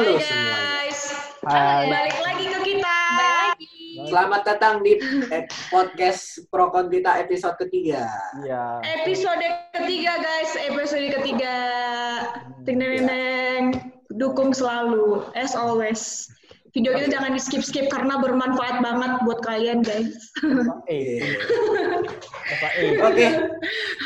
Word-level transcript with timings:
Halo 0.00 0.16
Hai 0.16 0.24
semuanya. 0.24 0.56
guys, 0.56 1.00
Hai. 1.44 1.84
balik 1.92 2.16
lagi 2.24 2.44
ke 2.48 2.58
kita. 2.64 2.96
Selamat 4.08 4.40
datang 4.48 4.80
di 4.80 4.96
eh, 5.28 5.44
podcast 5.68 6.40
Pro 6.48 6.72
Kontita 6.72 7.20
episode 7.20 7.60
ketiga. 7.60 8.08
Iya. 8.40 8.80
Episode 8.80 9.44
ketiga 9.76 10.16
guys, 10.16 10.56
episode 10.56 11.04
ketiga. 11.20 11.56
Ting 12.64 12.80
deng, 12.80 13.04
deng. 13.04 13.64
Dukung 14.16 14.56
selalu, 14.56 15.20
as 15.36 15.52
always. 15.52 16.24
Video 16.72 16.96
itu 16.96 17.12
jangan 17.12 17.36
di 17.36 17.40
skip 17.44 17.60
skip 17.60 17.92
karena 17.92 18.16
bermanfaat 18.24 18.80
banget 18.80 19.20
buat 19.28 19.44
kalian 19.44 19.84
guys. 19.84 20.16
Bapak. 22.48 22.72
Oke, 23.04 23.26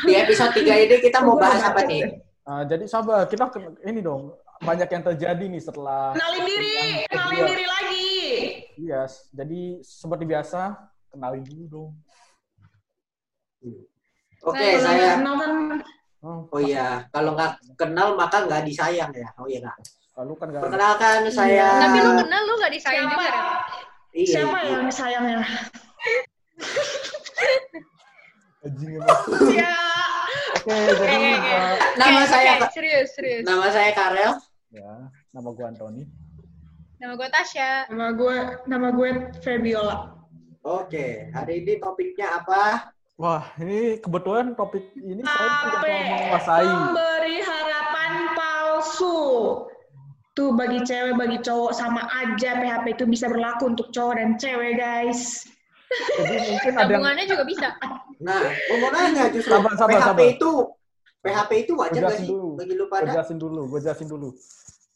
di 0.03 0.11
episode 0.11 0.59
tiga 0.59 0.75
ini 0.75 0.99
kita 0.99 1.23
mau 1.23 1.39
bahas 1.39 1.63
apa 1.63 1.87
nih? 1.87 2.19
Ah, 2.43 2.67
jadi 2.67 2.83
sabar, 2.83 3.31
kita 3.31 3.47
ke- 3.47 3.79
ini 3.87 4.03
dong 4.03 4.35
banyak 4.65 4.89
yang 4.89 5.03
terjadi 5.05 5.45
nih 5.45 5.61
setelah 5.61 6.11
Kenalin 6.11 6.43
diri, 6.43 6.75
kenalin 7.05 7.33
kedua. 7.35 7.47
diri 7.47 7.65
lagi. 7.65 8.13
Iya, 8.75 9.01
jadi 9.31 9.61
seperti 9.79 10.23
biasa 10.25 10.61
kenalin 11.07 11.43
dulu 11.43 11.63
dong. 11.65 11.91
Oke, 14.41 14.57
Nah, 14.57 14.69
kalau 14.71 14.83
saya. 14.83 14.97
nggak 14.99 15.15
kenal 15.15 15.35
kan 15.35 15.51
Oh, 16.25 16.39
Oh 16.49 16.57
iya, 16.59 17.05
kalau 17.09 17.31
nggak 17.33 17.51
kenal 17.77 18.07
maka 18.13 18.37
nggak 18.43 18.61
disayang 18.63 19.13
ya. 19.13 19.29
Oh 19.37 19.45
iya 19.45 19.61
nggak. 19.61 19.77
lalu 20.15 20.31
kan 20.33 20.47
gak 20.47 20.63
Perkenalkan 20.63 21.19
saya. 21.27 21.67
Tapi 21.77 21.97
lu 21.99 22.11
kenal 22.15 22.41
lu 22.41 22.53
gak 22.55 22.71
disayang 22.71 23.03
siapa? 23.05 23.19
juga 23.19 23.27
ya? 23.27 23.43
Iya, 24.15 24.31
Siapa 24.31 24.57
iya. 24.57 24.71
yang 24.71 24.87
sayangnya? 24.89 25.39
anjing 28.63 28.91
emang. 28.95 29.19
Ya, 29.53 29.75
Oke, 30.55 30.71
jadi 30.71 31.21
Nama 31.99 32.21
saya 32.25 32.53
serius. 32.71 33.43
nama 33.43 33.67
saya 33.69 33.91
Karel. 33.91 34.33
Ya, 34.75 34.91
nama 35.31 35.49
gua 35.51 35.65
Antoni. 35.71 36.03
Nama 36.95 37.11
gue 37.15 37.27
Tasya. 37.27 37.91
nama 37.91 38.15
gue 38.15 38.35
nama 38.67 38.87
gue 38.91 39.09
Febiola. 39.43 40.15
Oke, 40.63 41.29
hari 41.31 41.61
ini 41.61 41.77
topiknya 41.77 42.39
apa? 42.41 42.89
Wah, 43.15 43.43
ini 43.59 43.99
kebetulan 43.99 44.55
topik 44.55 44.91
ini 44.95 45.21
saya 45.21 45.47
tidak 45.71 45.81
mau 45.83 46.17
menguasai. 46.19 46.65
Memberi 46.67 47.35
harapan 47.43 48.11
palsu. 48.33 49.19
Tuh 50.35 50.51
bagi 50.51 50.83
cewek, 50.83 51.15
bagi 51.15 51.39
cowok 51.39 51.71
sama 51.71 52.03
aja 52.11 52.59
PHP 52.59 52.99
itu 52.99 53.05
bisa 53.07 53.31
berlaku 53.31 53.71
untuk 53.71 53.87
cowok 53.91 54.19
dan 54.19 54.35
cewek, 54.35 54.75
guys. 54.75 55.47
Jadi 56.19 56.35
mungkin 56.51 56.71
ada 56.75 56.91
yang 56.91 57.23
juga 57.23 57.43
bisa. 57.47 57.67
Nah, 58.19 58.43
mau 58.75 58.89
nanya 58.91 59.31
justru 59.31 59.51
Sabar, 59.53 59.71
sabar, 59.79 59.95
PHP 59.95 60.03
sabar. 60.11 60.25
itu 60.35 60.51
PHP 61.23 61.51
itu 61.63 61.71
wajar 61.79 62.01
Jelasin 62.03 62.19
sih 62.19 62.27
dulu. 62.27 62.49
bagi 62.59 62.73
lu 62.75 62.83
Gue 62.83 62.91
pada? 62.91 63.11
jelasin 63.15 63.37
dulu, 63.39 63.61
gue 63.71 63.79
jelasin 63.79 64.07
dulu. 64.11 64.29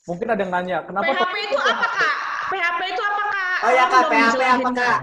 Mungkin 0.09 0.25
ada 0.25 0.41
yang 0.41 0.49
nanya, 0.49 0.81
kenapa 0.81 1.13
PHP 1.13 1.21
topik 1.21 1.41
itu 1.45 1.57
apa, 1.61 1.87
Kak? 1.93 2.13
PHP 2.49 2.81
itu 2.89 3.03
apa, 3.05 3.23
Kak? 3.29 3.57
Oh 3.59 3.71
ya 3.75 3.91
kak, 3.91 4.07
PHP 4.07 4.41
apa 4.41 4.69
kak? 4.73 4.99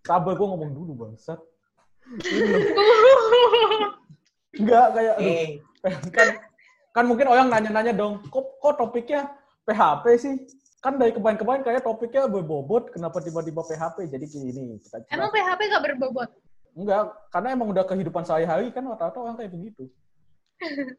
Sabar, 0.00 0.32
gue 0.32 0.46
ngomong 0.48 0.72
dulu 0.72 0.92
bangsat. 0.96 1.36
Enggak, 4.60 4.86
kayak, 4.96 5.14
aduh, 5.20 5.30
Eh, 5.30 5.48
kan, 6.16 6.28
kan 6.90 7.04
mungkin 7.06 7.28
orang 7.28 7.52
nanya-nanya 7.52 7.92
dong, 7.94 8.24
kok, 8.32 8.58
kok 8.58 8.74
topiknya 8.80 9.28
PHP 9.68 10.04
sih? 10.16 10.34
Kan 10.80 10.96
dari 10.96 11.12
kemarin-kemarin 11.12 11.60
kayak 11.60 11.84
topiknya 11.84 12.24
berbobot, 12.26 12.88
kenapa 12.96 13.20
tiba-tiba 13.20 13.60
PHP? 13.60 14.08
Jadi 14.08 14.24
gini, 14.26 14.80
kita 14.80 15.04
Emang 15.12 15.28
PHP 15.28 15.60
gak 15.68 15.84
berbobot? 15.84 16.32
Enggak, 16.72 17.12
karena 17.28 17.48
emang 17.52 17.68
udah 17.76 17.84
kehidupan 17.84 18.24
sehari-hari 18.24 18.72
kan 18.72 18.88
rata-rata 18.88 19.20
orang 19.20 19.36
kayak 19.36 19.52
begitu. 19.52 19.84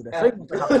Udah 0.00 0.12
sering 0.16 0.48
PHP. 0.48 0.72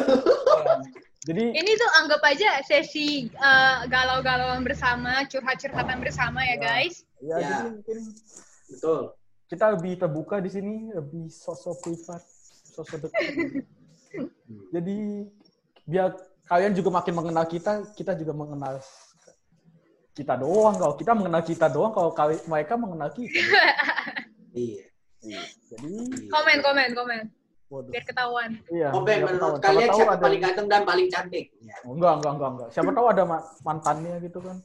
Jadi, 1.22 1.54
Ini 1.54 1.70
tuh 1.78 1.90
anggap 2.02 2.18
aja 2.26 2.58
sesi 2.66 3.30
eh, 3.30 3.78
galau-galauan 3.86 4.66
bersama, 4.66 5.22
curhat-curhatan 5.30 6.02
bersama 6.02 6.42
ya 6.42 6.56
guys. 6.58 7.06
ya, 7.22 7.38
Ya. 7.38 7.38
jadi 7.38 7.78
mungkin 7.78 7.98
betul. 8.66 9.00
kita 9.46 9.64
lebih 9.78 9.92
terbuka 10.02 10.42
di 10.42 10.50
sini, 10.50 10.90
lebih 10.90 11.30
sosok 11.30 11.78
privat, 11.78 12.22
sosok 12.74 13.06
dekat. 13.06 13.22
Jadi 14.74 14.96
biar 15.86 16.10
kalian 16.50 16.74
juga 16.74 16.90
makin 16.90 17.14
mengenal 17.14 17.46
kita, 17.46 17.86
kita 17.94 18.18
juga 18.18 18.34
mengenal 18.34 18.82
kita 20.12 20.34
doang. 20.34 20.74
Kalau 20.74 20.94
kita 20.98 21.12
mengenal 21.14 21.42
kita 21.46 21.66
doang, 21.70 21.94
kalau 21.94 22.10
kali, 22.10 22.34
mereka 22.50 22.74
mengenal 22.74 23.10
kita. 23.14 23.30
Iya. 24.52 24.84
Jadi, 25.72 26.28
Komen, 26.28 26.58
komen, 26.60 26.88
komen. 26.92 27.20
Waduh. 27.72 27.88
Biar 27.88 28.04
ketahuan. 28.04 28.50
Iya, 28.68 28.88
Oke, 28.92 29.04
biar 29.08 29.18
menurut 29.18 29.32
ketahuan. 29.32 29.60
kalian 29.62 29.80
Siapa 29.80 29.88
tahu 29.88 29.98
siapa 29.98 30.12
ada- 30.12 30.22
paling 30.22 30.40
ganteng 30.40 30.66
dan 30.68 30.82
paling 30.84 31.06
cantik? 31.08 31.44
Ya. 31.58 31.76
Oh, 31.82 31.92
enggak, 31.92 32.12
enggak, 32.14 32.32
enggak, 32.32 32.50
enggak. 32.52 32.68
Siapa 32.70 32.90
tahu 32.92 33.06
ada 33.08 33.22
ma- 33.24 33.46
mantannya 33.62 34.14
gitu 34.20 34.38
kan, 34.38 34.56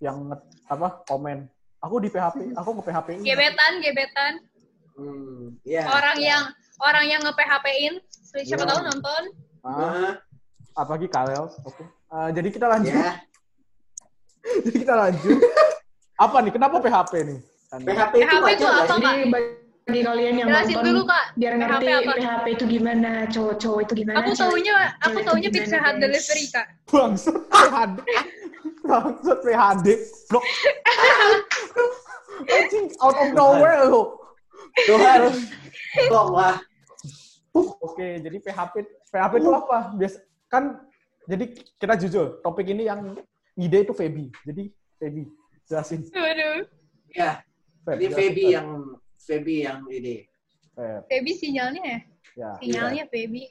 yang 0.00 0.16
nge- 0.24 0.46
apa 0.66 0.88
komen. 1.04 1.38
Aku 1.78 1.94
di 2.00 2.08
PHP, 2.08 2.38
aku 2.54 2.68
nge 2.72 2.82
PHP. 2.82 3.08
Gebetan, 3.20 3.72
gebetan. 3.78 4.32
Hmm, 4.94 5.60
iya. 5.62 5.84
Orang 5.86 6.16
yang 6.18 6.42
orang 6.80 7.04
yang 7.04 7.20
nge-PHP-in. 7.20 7.94
Siapa 8.40 8.64
Ya. 8.64 8.66
tahu 8.66 8.80
nonton. 8.82 9.22
Ah, 9.60 10.16
apalagi 10.74 11.06
Karel. 11.06 11.44
Oke. 11.62 11.84
Ah, 12.08 12.30
jadi 12.30 12.48
kita 12.48 12.66
lanjut. 12.66 12.88
ya. 12.90 13.12
jadi 14.64 14.76
kita 14.80 14.94
lanjut. 14.94 15.38
apa 16.14 16.36
nih? 16.40 16.52
Kenapa 16.52 16.76
PHP 16.78 17.12
nih? 17.22 17.38
Kan- 17.68 17.82
PHP 17.82 18.14
itu 18.16 18.26
PHP 18.32 18.48
itu 18.50 18.64
apa, 18.64 18.84
sih? 18.88 19.30
Jadi 19.84 20.00
bagi 20.00 20.08
kalian 20.08 20.34
yang 20.40 20.48
Jelasin 20.48 20.74
nonton, 20.80 20.84
dulu, 20.88 21.02
Kak. 21.04 21.24
biar 21.36 21.52
ngerti 21.60 21.84
PHP 21.84 21.92
apa? 21.92 22.12
PHP 22.16 22.46
itu 22.56 22.64
gimana, 22.72 23.10
cowok-cowok 23.28 23.80
itu 23.84 23.92
gimana. 24.00 24.16
Aku 24.24 24.30
taunya 24.32 24.74
aku 25.04 25.18
taunya 25.20 25.48
pizza 25.52 25.76
hut 25.76 25.96
delivery, 26.00 26.44
Kak. 26.48 26.66
Bangsat 26.88 27.36
PHD. 27.52 27.96
Bangsat 28.88 29.38
PHD. 29.44 29.86
Blok. 30.32 30.44
Anjing, 32.56 32.86
out 33.04 33.16
of 33.20 33.28
nowhere 33.36 33.84
lo. 33.84 34.24
Tuhan. 34.88 35.20
Kok 36.08 36.26
wah. 36.32 36.56
Oke, 37.84 38.24
jadi 38.24 38.36
PHP 38.40 38.74
PHP 39.12 39.32
itu 39.36 39.50
apa? 39.52 39.92
Biasa 40.00 40.16
kan 40.48 40.80
jadi 41.28 41.44
kita 41.76 41.94
jujur, 42.00 42.40
topik 42.40 42.72
ini 42.72 42.88
yang 42.88 43.12
ngide 43.52 43.84
itu 43.84 43.92
Feby. 43.92 44.32
Jadi 44.48 44.72
Feby, 44.96 45.28
jelasin. 45.68 46.08
Waduh. 46.08 46.64
Ya, 47.12 47.44
Feb, 47.84 48.00
ini 48.00 48.08
jelasin, 48.08 48.16
Feby 48.16 48.44
Feb. 48.48 48.54
yang 48.56 48.68
Feby 49.24 49.64
yang 49.64 49.80
ini. 49.88 50.28
Feb, 50.74 51.06
Baby 51.08 51.32
sinyalnya 51.32 51.82
ya? 51.82 51.98
ya. 52.36 52.50
Sinyalnya 52.60 53.04
baby. 53.08 53.48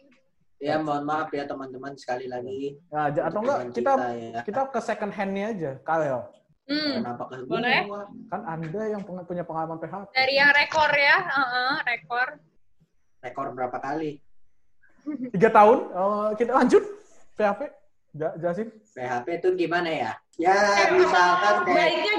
Ya, 0.61 0.79
mohon 0.79 1.03
maaf 1.03 1.27
ya 1.33 1.43
teman-teman 1.43 1.91
sekali 1.99 2.29
lagi. 2.29 2.79
Nah, 2.87 3.11
atau 3.11 3.39
enggak 3.43 3.57
Dengan 3.59 3.75
kita 3.75 3.93
ya. 4.15 4.41
kita 4.47 4.61
ke 4.71 4.79
second 4.79 5.11
hand-nya 5.11 5.45
aja, 5.51 5.71
Karel. 5.83 6.23
Hmm. 6.63 7.03
Kenapa 7.03 7.23
ke 7.27 7.35
Boleh. 7.43 7.83
gua? 7.83 8.07
Kan 8.31 8.41
Anda 8.47 8.81
yang 8.87 9.01
punya 9.03 9.43
pengalaman 9.43 9.75
PHP. 9.75 10.07
Dari 10.15 10.33
yang 10.39 10.51
rekor 10.55 10.87
ya, 10.95 11.17
Heeh, 11.19 11.73
rekor. 11.83 12.27
Rekor 13.19 13.45
berapa 13.51 13.77
kali? 13.77 14.23
Tiga 15.35 15.51
tahun, 15.51 15.77
eh, 15.91 16.29
kita 16.39 16.51
lanjut 16.55 16.83
PHP. 17.35 17.61
Ja- 18.13 18.35
Jelasin. 18.39 18.69
PHP 18.93 19.27
itu 19.41 19.49
gimana 19.57 19.89
ya? 19.89 20.11
Ya, 20.39 20.55
misalkan 20.95 21.55
kayak 21.65 21.75
baiknya 21.75 22.15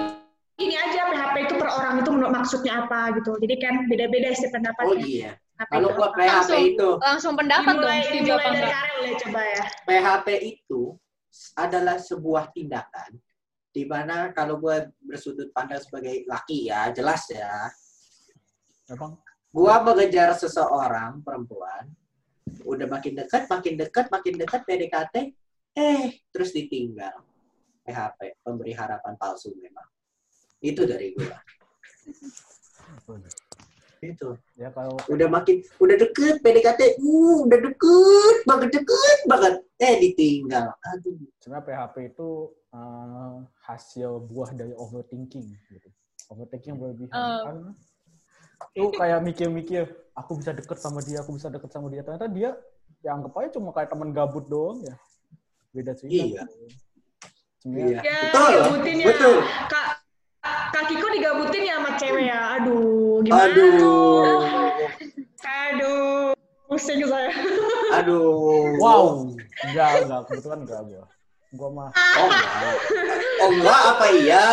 gini 0.54 0.75
aja 0.78 1.10
PHP 1.10 1.34
itu 1.50 1.54
per 1.59 1.69
orang 1.70 1.94
itu 1.98 2.10
menurut 2.15 2.32
maksudnya 2.32 2.87
apa 2.87 3.15
gitu. 3.19 3.34
Jadi 3.42 3.54
kan 3.59 3.75
beda-beda 3.91 4.31
setiap 4.34 4.60
pendapatnya. 4.60 4.91
Oh 4.91 4.98
iya. 4.98 5.32
Apa 5.54 5.70
Kalau 5.78 5.88
buat 5.94 6.12
PHP 6.19 6.31
Langsung. 6.31 6.62
itu, 6.66 6.88
Langsung 6.98 7.32
pendapat 7.38 7.75
dong, 7.78 7.87
dimulai, 7.87 8.06
setuju 8.10 8.31
apa 8.34 8.42
dari 8.42 8.59
enggak? 8.59 8.84
Ya 8.91 9.12
coba 9.22 9.43
ya. 9.43 9.62
PHP 9.87 10.28
itu 10.43 10.82
adalah 11.59 11.97
sebuah 11.98 12.44
tindakan 12.54 13.10
di 13.75 13.82
mana 13.87 14.31
kalau 14.31 14.59
gue 14.62 14.87
bersudut 15.03 15.50
pandang 15.50 15.82
sebagai 15.82 16.23
laki 16.31 16.70
ya, 16.70 16.94
jelas 16.94 17.26
ya. 17.31 17.70
Emang 18.87 19.19
Gua 19.55 19.78
mengejar 19.87 20.34
seseorang 20.34 21.23
perempuan, 21.23 21.87
udah 22.67 22.90
makin 22.90 23.14
dekat, 23.14 23.46
makin 23.46 23.78
dekat, 23.78 24.11
makin 24.11 24.34
dekat 24.34 24.67
PDKT, 24.67 25.31
eh 25.78 26.26
terus 26.34 26.50
ditinggal. 26.50 27.23
PHP, 27.87 28.43
pemberi 28.43 28.75
harapan 28.75 29.14
palsu 29.14 29.55
memang. 29.55 29.87
Itu 30.64 30.88
dari 30.88 31.12
gua. 31.12 31.37
Itu. 34.05 34.37
ya 34.56 34.69
kalau 34.72 34.96
Udah 35.08 35.28
makin, 35.28 35.64
udah 35.81 35.96
deket 35.96 36.40
PDKT, 36.44 37.00
uh, 37.00 37.44
udah 37.49 37.58
deket 37.61 38.37
banget, 38.49 38.69
deket 38.81 39.19
banget. 39.28 39.55
Eh 39.81 39.94
ditinggal. 40.00 40.72
Aduh. 40.93 41.16
sebenarnya 41.40 41.64
PHP 41.69 41.96
itu 42.16 42.28
eh, 42.72 43.37
hasil 43.69 44.11
buah 44.28 44.50
dari 44.56 44.72
overthinking 44.76 45.44
gitu. 45.72 45.88
Overthinking 46.32 46.76
yang 46.76 46.81
berlebihan. 46.81 47.12
Karena 47.12 47.70
itu 48.72 48.88
kayak 48.96 49.20
mikir-mikir, 49.25 49.82
aku 50.16 50.40
bisa 50.40 50.56
deket 50.56 50.78
sama 50.81 51.05
dia, 51.05 51.20
aku 51.20 51.37
bisa 51.37 51.49
deket 51.52 51.69
sama 51.72 51.93
dia. 51.93 52.00
Ternyata 52.05 52.28
dia 52.28 52.56
ya 53.05 53.12
anggap 53.12 53.37
aja 53.37 53.49
cuma 53.61 53.72
kayak 53.76 53.93
teman 53.93 54.12
gabut 54.12 54.44
doang 54.49 54.81
ya. 54.84 54.96
Beda 55.72 55.93
cerita. 55.96 56.25
Iya. 56.25 56.44
Iya. 57.64 57.99
Ya, 58.05 58.20
Betul. 58.28 58.50
ya. 58.84 59.06
Betul. 59.08 59.37
Kak, 59.72 59.83
kakiku 60.75 61.06
digabutin 61.15 61.62
ya 61.71 61.79
sama 61.79 61.91
cewek 61.94 62.25
ya. 62.26 62.41
Aduh, 62.59 63.23
gimana 63.23 63.47
Aduh. 63.47 63.71
tuh? 63.79 64.26
Aduh, 65.47 66.35
pusing 66.67 67.06
saya. 67.06 67.31
Aduh. 68.03 68.75
Wow, 68.82 69.31
enggak, 69.71 69.91
enggak, 70.03 70.21
kebetulan 70.26 70.59
enggak 70.67 70.81
gua. 70.91 71.06
Gua 71.55 71.71
mah 71.71 71.88
Oh 71.94 72.26
enggak. 72.26 72.75
Oh 73.38 73.49
enggak 73.55 73.81
apa 73.94 74.06
iya? 74.11 74.47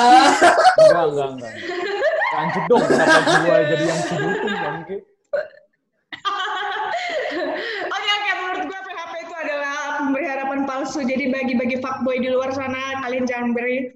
enggak 0.77 1.05
enggak 1.09 1.29
enggak. 1.33 1.51
Lanjut 2.31 2.63
dong, 2.69 2.83
kenapa 2.85 3.31
gua 3.41 3.57
jadi 3.65 3.83
yang 3.89 4.01
sudutun 4.05 4.53
bangke? 4.53 4.97
Oke 7.81 8.09
oke 8.11 8.29
menurut 8.37 8.63
gue 8.69 8.79
PHP 8.85 9.13
itu 9.25 9.33
adalah 9.33 9.73
pemberi 9.97 10.27
harapan 10.29 10.59
palsu. 10.69 10.99
Jadi 11.01 11.33
bagi-bagi 11.33 11.81
fuckboy 11.81 12.21
di 12.21 12.29
luar 12.29 12.53
sana 12.53 13.01
kalian 13.01 13.25
jangan 13.25 13.57
beri 13.57 13.89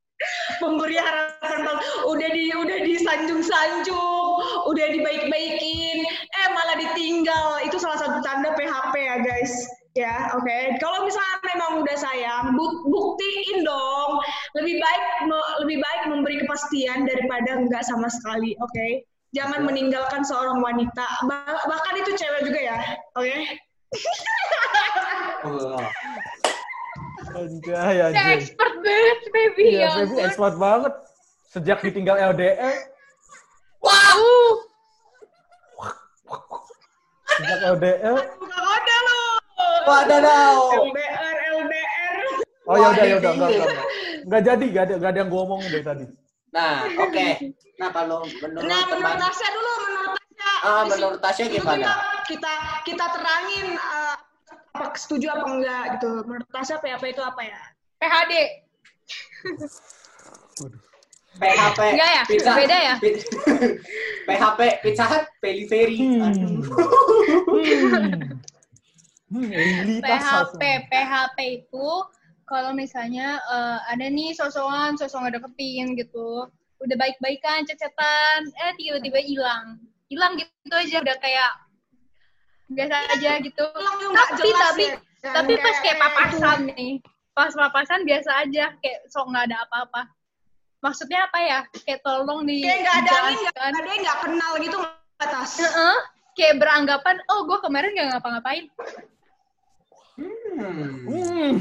pemberi 0.62 0.96
harapan 0.96 1.35
palsu. 1.62 1.84
Udah 2.08 2.28
di 2.28 2.44
udah 2.50 2.78
disanjung-sanjung, 2.82 4.28
udah 4.66 4.86
dibaik-baikin, 4.90 5.96
eh 6.06 6.48
malah 6.52 6.76
ditinggal. 6.76 7.62
Itu 7.62 7.78
salah 7.78 7.96
satu 7.96 8.18
tanda 8.20 8.52
PHP 8.52 8.94
ya 8.96 9.16
guys. 9.20 9.52
Ya, 9.96 10.28
oke. 10.36 10.76
Kalau 10.76 11.08
misalnya 11.08 11.40
memang 11.46 11.80
udah 11.80 11.96
sayang, 11.96 12.52
bu- 12.52 12.84
buktiin 12.84 13.64
dong. 13.64 14.20
Lebih 14.52 14.76
baik 14.76 15.04
lebih 15.64 15.80
baik 15.80 16.00
memberi 16.12 16.36
kepastian 16.44 17.08
daripada 17.08 17.56
enggak 17.56 17.80
sama 17.80 18.12
sekali, 18.12 18.52
oke? 18.60 18.86
Jangan 19.32 19.64
meninggalkan 19.64 20.20
seorang 20.20 20.60
wanita, 20.60 21.06
Bah- 21.24 21.64
bahkan 21.64 21.94
itu 21.96 22.12
cewek 22.12 22.44
juga 22.44 22.60
ya, 22.60 22.78
oke? 23.16 23.36
Oh. 25.44 25.78
Anjay, 27.36 28.00
Udah 28.00 28.10
anjay. 28.10 28.34
expert 28.40 28.74
banget, 28.80 29.20
baby. 29.30 29.64
Iya, 29.76 29.78
ya 29.78 29.90
baby 30.02 30.16
expert 30.24 30.56
banget. 30.56 30.94
Sejak 31.56 31.80
ditinggal 31.80 32.36
LDR, 32.36 32.92
Uh, 33.80 34.52
sejak 37.32 37.58
LDR. 37.80 38.12
Buka 38.36 38.58
kode 38.60 38.96
lo. 39.08 39.20
Wadaw. 39.88 40.56
LDR, 40.84 41.36
LDR. 41.56 42.16
Oh 42.68 42.76
ya 42.76 42.92
udah 42.92 43.04
ya 43.08 43.16
udah 43.16 43.32
enggak 43.32 43.50
enggak. 43.56 43.72
enggak. 44.20 44.40
Jadi, 44.44 44.64
enggak 44.68 44.84
ada 44.84 44.94
enggak 45.00 45.10
ada 45.16 45.20
yang 45.24 45.30
gua 45.32 45.40
omongin 45.48 45.68
dari 45.72 45.84
tadi. 45.88 46.04
Nah, 46.52 46.84
oke. 46.92 47.26
Nah, 47.80 47.88
kalau 47.88 48.20
menurut 48.28 48.60
Nah, 48.68 48.80
menurut 48.84 48.92
teman 48.92 49.16
Tasya 49.16 49.48
dulu, 49.56 49.72
menurut 49.80 50.12
Tasya. 50.12 50.68
Ah, 50.68 50.82
menurut 50.84 51.20
Tasya 51.24 51.44
gimana? 51.48 51.88
Kita 52.28 52.54
kita 52.84 53.04
terangin 53.16 53.66
uh, 53.80 54.14
apa 54.76 54.92
setuju 54.92 55.32
apa 55.32 55.46
enggak 55.48 55.84
gitu. 55.96 56.20
Menurut 56.28 56.48
Tasya 56.52 56.76
PHP 56.84 57.16
itu 57.16 57.22
apa 57.24 57.40
ya? 57.48 57.60
PHD. 57.96 58.32
PHP 61.36 61.78
Enggak 61.92 62.10
ya? 62.10 62.22
Pizza, 62.24 62.52
Beda 62.56 62.76
ya? 62.78 62.94
PHP 64.26 64.60
Pizza 64.82 65.04
Hut 65.04 65.24
Pelivery. 65.38 65.98
Hmm. 66.00 66.26
Aduh. 66.26 66.56
Hmm. 69.26 69.42
Hmm, 69.42 69.50
elitas 69.50 70.22
PHP. 70.54 70.62
PHP 70.86 71.38
itu 71.60 71.88
kalau 72.46 72.70
misalnya 72.70 73.42
eh, 73.42 73.78
ada 73.90 74.06
nih 74.06 74.30
sosokan, 74.32 74.94
sosok 74.94 75.26
ngedeketin 75.26 75.98
gitu, 75.98 76.46
udah 76.78 76.96
baik-baikan, 76.96 77.66
cecetan, 77.66 78.40
eh 78.54 78.72
tiba-tiba 78.78 79.18
hilang, 79.18 79.82
hilang 80.06 80.38
gitu 80.38 80.70
aja 80.70 81.02
udah 81.02 81.16
kayak 81.18 81.52
biasa 82.70 82.94
aja 83.18 83.30
gitu. 83.42 83.64
Tapi 84.14 84.50
tapi 84.54 84.84
ya. 84.94 85.32
Tapi 85.34 85.52
pas 85.58 85.74
kayak- 85.74 85.82
kayak 85.82 85.98
papasan 85.98 86.58
nih, 86.70 86.92
pas 87.34 87.50
papasan 87.50 88.00
biasa 88.06 88.30
aja, 88.46 88.64
kayak 88.78 88.98
sok 89.10 89.26
nggak 89.26 89.50
ada 89.50 89.66
apa-apa. 89.66 90.02
Maksudnya 90.84 91.26
apa 91.26 91.38
ya? 91.40 91.58
Kayak 91.84 92.00
tolong 92.04 92.44
di 92.44 92.62
Kayak 92.62 92.78
nggak 92.84 92.96
ada 93.00 93.12
angin, 93.26 93.38
nggak 93.48 93.66
ada 93.66 93.78
yang 93.80 94.02
nggak 94.04 94.18
kenal 94.22 94.52
gitu 94.60 94.76
nggak 94.80 95.28
tas. 95.32 95.52
Heeh, 95.56 95.96
kayak 96.36 96.54
beranggapan, 96.60 97.16
oh 97.32 97.40
gue 97.48 97.58
kemarin 97.64 97.90
nggak 97.96 98.08
ngapa-ngapain. 98.12 98.64
Hmm. 100.16 101.04
Hmm. 101.08 101.56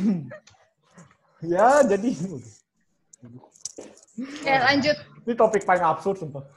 Ya, 1.43 1.83
jadi 1.83 2.09
Ya 4.47 4.63
lanjut. 4.63 4.95
ini 5.27 5.33
topik 5.35 5.67
paling 5.67 5.83
absurd 5.83 6.15
sumpah. 6.23 6.47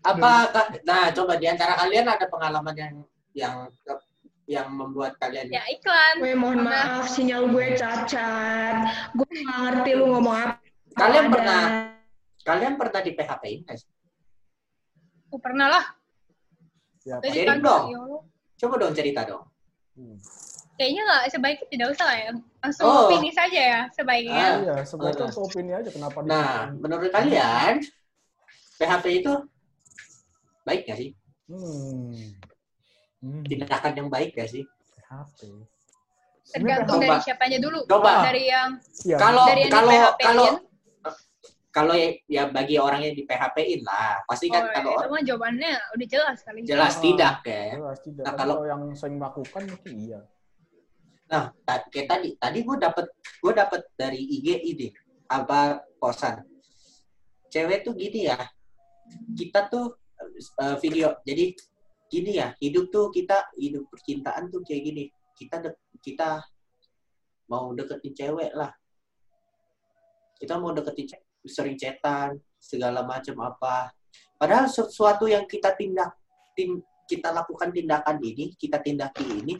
Apa 0.00 0.48
nah 0.86 1.12
coba 1.12 1.36
di 1.36 1.44
antara 1.50 1.76
kalian 1.76 2.08
ada 2.08 2.24
pengalaman 2.30 2.72
yang 2.72 2.94
yang 3.36 3.54
yang 4.46 4.68
membuat 4.72 5.18
kalian 5.20 5.52
Ya 5.52 5.60
iklan. 5.68 6.22
Gue 6.22 6.32
mohon 6.32 6.64
maaf, 6.64 7.10
sinyal 7.10 7.50
gue 7.52 7.76
cacat. 7.76 8.88
Gue 9.12 9.28
nggak 9.28 9.58
ngerti 9.60 9.90
lu 9.98 10.04
ngomong 10.16 10.36
apa. 10.38 10.65
Kalian 10.96 11.24
Ada. 11.26 11.32
pernah 11.32 11.60
kalian 12.40 12.74
pernah 12.74 13.00
di 13.02 13.12
PHP 13.12 13.42
in 13.44 13.60
nggak 13.62 13.76
sih? 13.76 13.90
Oh, 15.28 15.36
pernah 15.36 15.68
lah. 15.68 15.84
Ya, 17.02 17.20
Tadi 17.20 17.36
Sharing 17.36 17.48
kan, 17.52 17.58
dong. 17.60 17.84
ya. 17.90 18.00
Coba 18.56 18.74
dong 18.80 18.94
cerita 18.94 19.20
dong. 19.22 19.44
Hmm. 19.92 20.16
Kayaknya 20.76 21.02
nggak 21.02 21.22
sebaiknya 21.28 21.66
tidak 21.68 21.88
usah 21.92 22.06
lah 22.06 22.18
ya. 22.18 22.30
Langsung 22.58 22.86
Oh. 22.86 23.08
finish 23.08 23.36
saja 23.36 23.60
ya 23.60 23.80
sebaiknya. 23.92 24.40
Ah. 24.42 24.56
Iya, 24.58 24.76
sebaiknya 24.82 25.16
Ah. 25.18 25.24
langsung 25.28 25.44
opini 25.44 25.72
aja 25.72 25.90
kenapa 25.90 26.18
di- 26.18 26.28
Nah, 26.28 26.52
menurut 26.72 27.10
kalian 27.10 27.74
PHP 28.76 29.04
itu 29.16 29.32
baik 30.62 30.80
nggak 30.84 30.98
sih? 30.98 31.10
Hmm. 31.46 32.12
Hmm. 33.20 33.42
Tindakan 33.42 33.92
yang 33.94 34.08
baik 34.08 34.32
nggak 34.32 34.48
sih? 34.48 34.64
PHP. 34.96 35.40
Tergantung 36.46 37.02
dari 37.02 37.18
siapanya 37.20 37.58
dulu. 37.58 37.80
Coba. 37.84 38.22
Dari 38.24 38.46
yang 38.46 38.70
Iya. 39.02 39.16
Kalau 39.18 39.44
Dari 39.44 39.60
yang 39.60 39.68
di 39.68 39.74
kalau 39.74 39.90
PHP-in. 39.92 40.26
kalau 40.26 40.46
kalau 41.76 41.92
ya, 41.92 42.08
ya 42.24 42.42
bagi 42.48 42.80
orang 42.80 43.04
yang 43.04 43.12
di 43.12 43.28
PHP-in 43.28 43.84
lah, 43.84 44.24
pasti 44.24 44.48
kan 44.48 44.64
oh, 44.64 44.72
kalau 44.72 44.92
itu 44.96 45.06
mah 45.12 45.22
jawabannya 45.28 45.72
udah 45.92 46.08
jelas 46.08 46.36
kali. 46.40 46.64
jelas 46.64 46.96
Oh. 46.96 47.02
tidak 47.04 47.36
ya. 47.44 47.76
Jelas 47.76 47.98
tidak. 48.00 48.24
Nah, 48.24 48.32
kalau- 48.32 48.56
kalau 48.64 48.70
yang 48.72 48.82
sering 48.96 49.20
melakukan 49.20 49.62
mungkin 49.68 49.92
iya. 50.00 50.20
Nah, 51.28 51.52
kayak 51.92 52.08
tadi, 52.08 52.28
tadi 52.40 52.58
gue 52.64 52.76
dapet 52.80 53.12
gue 53.44 53.52
dapet 53.52 53.80
dari 53.92 54.16
IG 54.16 54.46
ide 54.64 54.88
apa 55.28 55.84
posan. 56.00 56.48
Cewek 57.52 57.84
tuh 57.84 57.92
gini 57.92 58.24
ya, 58.24 58.40
kita 59.36 59.68
tuh 59.68 60.00
eh, 60.56 60.76
video, 60.80 61.12
jadi 61.28 61.52
gini 62.08 62.40
ya, 62.40 62.56
hidup 62.56 62.88
tuh 62.88 63.12
kita 63.12 63.52
hidup 63.60 63.84
percintaan 63.92 64.48
tuh 64.48 64.64
kayak 64.64 64.80
gini. 64.80 65.04
Kita 65.36 65.60
de- 65.60 65.76
kita 66.00 66.40
mau 67.52 67.68
deketin 67.76 68.16
cewek 68.16 68.56
lah. 68.56 68.72
Kita 70.40 70.56
mau 70.56 70.72
deketin 70.72 71.04
cewek, 71.10 71.25
sering 71.48 71.78
cetan, 71.78 72.38
segala 72.60 73.06
macam 73.06 73.38
apa. 73.42 73.90
Padahal 74.36 74.68
sesuatu 74.68 75.24
yang 75.30 75.48
kita 75.48 75.72
tindak, 75.78 76.12
tin, 76.52 76.82
kita 77.08 77.32
lakukan 77.32 77.72
tindakan 77.72 78.20
ini, 78.20 78.52
kita 78.58 78.82
tindaki 78.82 79.24
ini, 79.24 79.54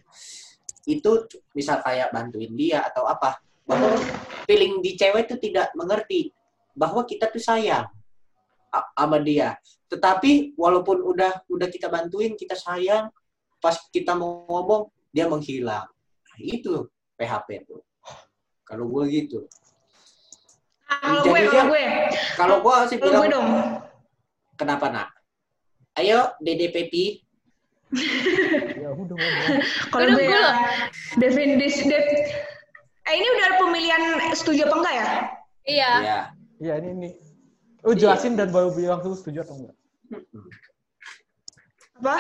itu 0.87 1.11
misal 1.57 1.81
kayak 1.81 2.13
bantuin 2.13 2.53
dia 2.55 2.85
atau 2.85 3.09
apa. 3.09 3.41
Bahwa 3.67 3.99
feeling 4.47 4.79
di 4.79 4.95
cewek 4.95 5.27
itu 5.27 5.37
tidak 5.51 5.75
mengerti 5.75 6.31
bahwa 6.77 7.03
kita 7.03 7.33
tuh 7.33 7.43
sayang 7.43 7.89
sama 8.95 9.19
dia. 9.25 9.57
Tetapi 9.89 10.55
walaupun 10.55 11.03
udah 11.03 11.47
udah 11.49 11.69
kita 11.73 11.89
bantuin 11.89 12.37
kita 12.37 12.55
sayang 12.55 13.11
pas 13.59 13.75
kita 13.91 14.13
mau 14.13 14.45
ngomong 14.47 14.93
dia 15.11 15.27
menghilang. 15.27 15.89
Nah, 15.91 16.39
itu 16.39 16.87
PHP 17.17 17.65
tuh. 17.65 17.83
Kalau 18.63 18.87
gue 18.91 19.05
gitu 19.09 19.49
Kalau 20.87 21.23
gue, 21.27 21.41
kalau 21.51 21.65
gue, 21.67 21.85
kalau 22.39 22.57
gue 22.63 22.77
sih 22.87 22.97
kalau 23.03 23.19
gue 23.19 23.27
bilang 23.27 23.35
dong. 23.35 23.49
kenapa 24.55 24.87
nak 24.87 25.09
ayo 25.99 26.31
Dede 26.39 26.71
Pepi 26.71 27.27
Ya 28.77 28.91
udah. 28.99 29.17
Kalau 29.95 30.07
gue 30.11 30.27
gue 30.27 30.35
ya. 30.35 30.75
Devin, 31.23 31.55
dis, 31.55 31.87
Dev, 31.87 32.03
eh 33.07 33.15
ini 33.15 33.27
udah 33.39 33.49
pemilihan 33.63 34.03
setuju 34.35 34.67
apa 34.67 34.77
enggak 34.83 34.95
ya? 34.95 35.09
Iya. 35.67 35.93
ya 36.03 36.19
Iya 36.59 36.75
ini 36.83 36.89
ini. 36.99 37.11
Oh 37.87 37.95
jelasin 37.95 38.35
dan 38.35 38.51
baru 38.51 38.75
bilang 38.75 39.07
tuh 39.07 39.15
setuju 39.15 39.47
atau 39.47 39.55
enggak? 39.55 39.77
Apa? 42.03 42.17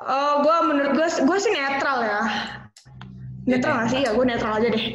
Oh, 0.00 0.32
gue 0.44 0.56
menurut 0.68 0.92
gue, 0.96 1.08
gue 1.08 1.38
sih 1.40 1.52
netral 1.52 1.98
ya. 2.04 2.20
Netral 3.48 3.72
nggak 3.80 3.88
sih? 3.92 4.00
Ya 4.04 4.10
gue 4.12 4.24
netral 4.28 4.60
aja 4.60 4.68
deh. 4.68 4.86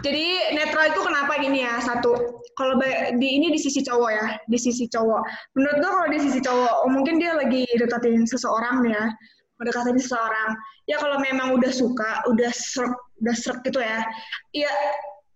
Jadi 0.00 0.56
netral 0.56 0.92
itu 0.92 1.00
kenapa 1.04 1.32
gini 1.40 1.64
ya? 1.64 1.80
Satu, 1.84 2.42
kalau 2.56 2.80
di 3.16 3.28
ini 3.40 3.52
di 3.52 3.60
sisi 3.60 3.84
cowok 3.84 4.10
ya, 4.10 4.26
di 4.48 4.58
sisi 4.58 4.88
cowok. 4.88 5.22
Menurut 5.56 5.76
gue 5.80 5.90
kalau 5.90 6.08
di 6.08 6.18
sisi 6.20 6.40
cowok, 6.40 6.74
oh, 6.84 6.90
mungkin 6.90 7.20
dia 7.20 7.36
lagi 7.36 7.64
deketin 7.76 8.24
seseorang 8.24 8.84
nih 8.84 8.92
ya, 8.96 9.04
mendekatin 9.60 9.98
seseorang. 10.00 10.50
Ya 10.88 10.96
kalau 10.98 11.20
memang 11.20 11.56
udah 11.56 11.72
suka, 11.72 12.24
udah 12.26 12.50
serk, 12.52 12.96
udah 13.20 13.34
serk 13.36 13.60
gitu 13.68 13.80
ya, 13.80 14.00
ya, 14.56 14.72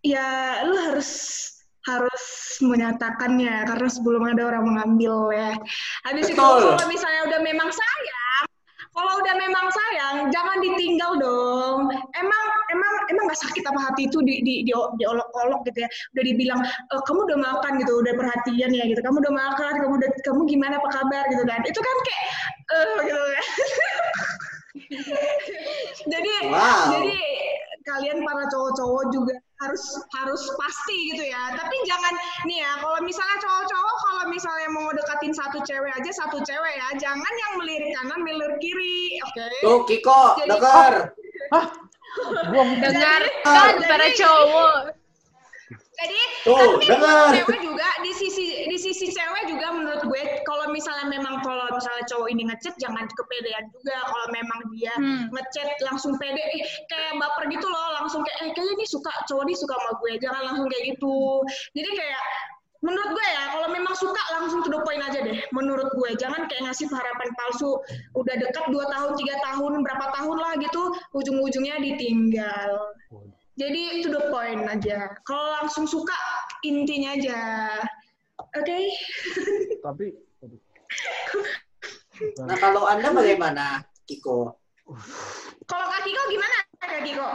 ya 0.01 0.27
lu 0.65 0.75
harus 0.77 1.41
harus 1.85 2.25
menyatakannya 2.65 3.69
karena 3.69 3.89
sebelum 3.93 4.25
ada 4.25 4.49
orang 4.49 4.65
mengambil 4.65 5.29
ya. 5.37 5.53
Habis 6.09 6.33
itu 6.33 6.41
kalau 6.41 6.81
misalnya 6.89 7.29
udah 7.29 7.41
memang 7.45 7.69
sayang, 7.69 8.24
kalau 8.95 9.13
udah 9.19 9.35
memang 9.35 9.67
sayang, 9.75 10.17
jangan 10.31 10.63
ditinggal 10.63 11.19
dong. 11.19 11.91
Emang 12.15 12.45
emang 12.71 12.93
emang 13.11 13.25
nggak 13.27 13.41
sakit 13.43 13.67
apa 13.67 13.81
hati 13.91 14.07
itu 14.07 14.23
di 14.23 14.41
di 14.47 14.55
di 14.63 14.73
diolok-olok 14.73 15.67
gitu 15.67 15.83
ya. 15.83 15.89
Udah 16.15 16.23
dibilang 16.23 16.61
e, 16.63 16.95
kamu 17.03 17.21
udah 17.27 17.39
makan 17.43 17.73
gitu, 17.83 17.93
udah 18.01 18.15
perhatian 18.15 18.71
ya 18.71 18.85
gitu. 18.87 19.01
Kamu 19.03 19.19
udah 19.19 19.35
makan, 19.35 19.73
kamu 19.83 19.95
udah 19.99 20.11
kamu 20.23 20.41
gimana 20.47 20.79
apa 20.79 20.89
kabar 20.95 21.25
gitu 21.27 21.43
kan. 21.43 21.61
Itu 21.67 21.81
kan 21.83 21.97
kayak 22.07 22.23
eh 22.71 22.97
gitu 23.11 23.23
kan. 23.23 23.45
jadi 26.13 26.33
Wow. 26.51 26.99
jadi 26.99 27.19
kalian 27.85 28.25
para 28.25 28.45
cowok-cowok 28.49 29.05
juga 29.13 29.35
harus 29.61 29.85
harus 30.17 30.43
pasti 30.57 31.15
gitu 31.15 31.25
ya. 31.29 31.53
Tapi 31.55 31.77
jangan 31.85 32.15
nih 32.49 32.65
ya, 32.65 32.73
kalau 32.81 32.99
misalnya 33.05 33.37
cowok-cowok 33.41 33.97
kalau 34.09 34.25
misalnya 34.33 34.69
mau 34.73 34.89
deketin 34.93 35.33
satu 35.37 35.59
cewek 35.63 35.93
aja 35.93 36.11
satu 36.13 36.41
cewek 36.43 36.75
ya, 36.75 36.89
jangan 36.99 37.33
yang 37.33 37.53
melirik 37.61 37.91
kanan, 37.97 38.21
melirik 38.25 38.59
kiri, 38.61 39.21
oke? 39.21 39.45
Tuh, 39.61 39.79
Kiko, 39.87 40.23
Jadi- 40.41 40.51
denger. 40.51 40.93
Hah? 41.53 41.67
Gua 42.55 42.63
Dengar 42.79 43.23
kan 43.43 43.75
para 43.85 44.07
cowok. 44.15 45.04
Jadi 45.95 46.21
Tuh, 46.43 46.77
tapi 46.77 46.91
dengar. 46.91 47.31
cewek 47.31 47.61
juga 47.63 47.89
di 48.03 48.11
sisi 48.11 48.67
di 48.67 48.77
sisi 48.77 49.07
cewek 49.09 49.47
juga 49.47 49.71
menurut 49.71 50.03
gue 50.03 50.23
kalau 50.43 50.67
misalnya 50.69 51.07
memang 51.07 51.39
kalau 51.41 51.71
misalnya 51.71 52.03
cowok 52.11 52.29
ini 52.29 52.43
ngechat 52.51 52.75
jangan 52.77 53.07
kepedean 53.15 53.65
juga. 53.71 53.97
Kalau 54.03 54.27
memang 54.35 54.59
dia 54.75 54.95
Hmm. 54.99 55.31
ngechat 55.31 55.79
langsung 55.87 56.19
pede. 56.19 56.43
Eh, 56.43 56.63
kayak 56.91 57.15
baper 57.17 57.47
gitu 57.47 57.67
loh 57.67 57.95
langsung 57.95 58.27
kayak 58.27 58.39
eh 58.43 58.51
kayaknya 58.53 58.75
ini 58.75 58.87
suka 58.87 59.13
cowok 59.25 59.43
ini 59.47 59.55
suka 59.55 59.75
sama 59.79 59.93
gue. 60.03 60.13
Jangan 60.19 60.43
langsung 60.51 60.67
kayak 60.67 60.85
gitu. 60.93 61.17
Jadi 61.73 61.91
kayak 61.95 62.23
menurut 62.85 63.17
gue 63.17 63.27
ya 63.33 63.45
kalau 63.49 63.69
memang 63.73 63.95
suka 63.97 64.23
langsung 64.37 64.61
to 64.61 64.69
the 64.69 64.77
point 64.85 65.01
aja 65.01 65.25
deh 65.25 65.39
menurut 65.55 65.89
gue. 65.89 66.11
Jangan 66.21 66.45
kayak 66.51 66.69
ngasih 66.69 66.91
harapan 66.91 67.29
palsu 67.39 67.81
udah 68.13 68.35
dekat 68.37 68.65
dua 68.69 68.85
tahun 68.91 69.15
tiga 69.17 69.41
tahun 69.41 69.81
berapa 69.81 70.07
tahun 70.13 70.37
lah 70.37 70.53
gitu 70.61 70.83
ujung-ujungnya 71.15 71.81
ditinggal 71.81 72.77
jadi 73.55 74.03
to 74.03 74.11
the 74.11 74.23
point 74.31 74.67
aja. 74.67 75.15
Kalau 75.23 75.63
langsung 75.63 75.87
suka 75.87 76.17
intinya 76.67 77.15
aja. 77.15 77.41
Oke? 78.59 78.79
tapi 79.87 80.15
aduh. 80.43 80.61
Nah, 82.47 82.57
kalau 82.59 82.87
Anda 82.87 83.11
bagaimana, 83.11 83.83
Kiko? 84.07 84.55
Kalau 85.67 85.87
Kak 85.91 86.03
Kiko 86.07 86.23
gimana 86.31 86.57
Kak 86.79 87.03
Kiko? 87.03 87.29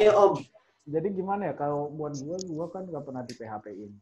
Eh, 0.00 0.12
Om. 0.12 0.32
Jadi 0.88 1.08
gimana 1.12 1.52
ya 1.52 1.54
kalau 1.56 1.92
buat 1.92 2.16
gua 2.24 2.40
gua 2.48 2.66
kan 2.72 2.88
nggak 2.88 3.04
pernah 3.04 3.22
di 3.28 3.34
PHP-in. 3.36 3.92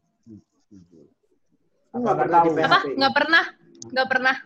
Apa 1.90 1.98
Nggak 1.98 2.02
nggak 2.02 2.18
pernah 2.22 2.38
tahu? 2.38 2.46
di 2.46 2.50
Apa? 2.62 2.78
PHP. 2.78 2.86
Nggak 2.94 3.14
pernah. 3.14 3.44
Nggak 3.90 4.08
pernah. 4.10 4.36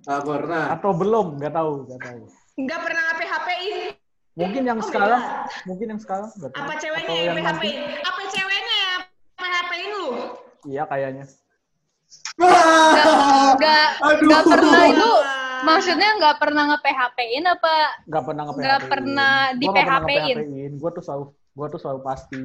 Nggak 0.00 0.22
pernah. 0.26 0.62
Atau 0.70 0.90
belum? 0.94 1.26
Nggak 1.38 1.54
tahu, 1.54 1.70
nggak 1.90 2.00
tahu. 2.06 2.20
Nggak 2.60 2.80
pernah 2.86 3.02
nge-PHP-in. 3.10 3.99
Mungkin 4.40 4.62
yang 4.64 4.80
Oh, 4.80 4.86
sekarang, 4.88 5.20
beda. 5.20 5.68
mungkin 5.68 5.86
yang 5.92 6.00
sekarang. 6.00 6.28
Apa 6.32 6.72
ceweknya 6.80 7.12
Atau 7.12 7.26
yang 7.28 7.36
nanti. 7.44 7.68
PHP-in? 7.70 8.00
Apa 8.00 8.22
ceweknya 8.32 8.76
yang 8.80 9.00
PHP-in 9.36 9.90
lu? 9.92 10.08
Iya 10.64 10.82
kayaknya. 10.88 11.24
Nggak, 12.40 13.86
Aduh. 14.00 14.24
nggak 14.26 14.42
pernah 14.48 14.82
itu. 14.88 15.12
Maksudnya 15.60 16.08
nggak 16.16 16.36
pernah 16.40 16.62
nge-PHP-in 16.72 17.44
apa? 17.44 17.74
Nggak 18.08 18.22
pernah 18.24 18.42
nge 18.48 18.52
Nggak 18.56 18.80
pernah 18.88 19.34
di 19.54 19.66
PHP-in. 19.68 20.38
Gua 20.80 20.90
tuh 20.90 21.04
selalu 21.04 21.24
gua 21.52 21.66
tuh 21.68 21.78
selalu 21.78 22.00
pasti. 22.00 22.42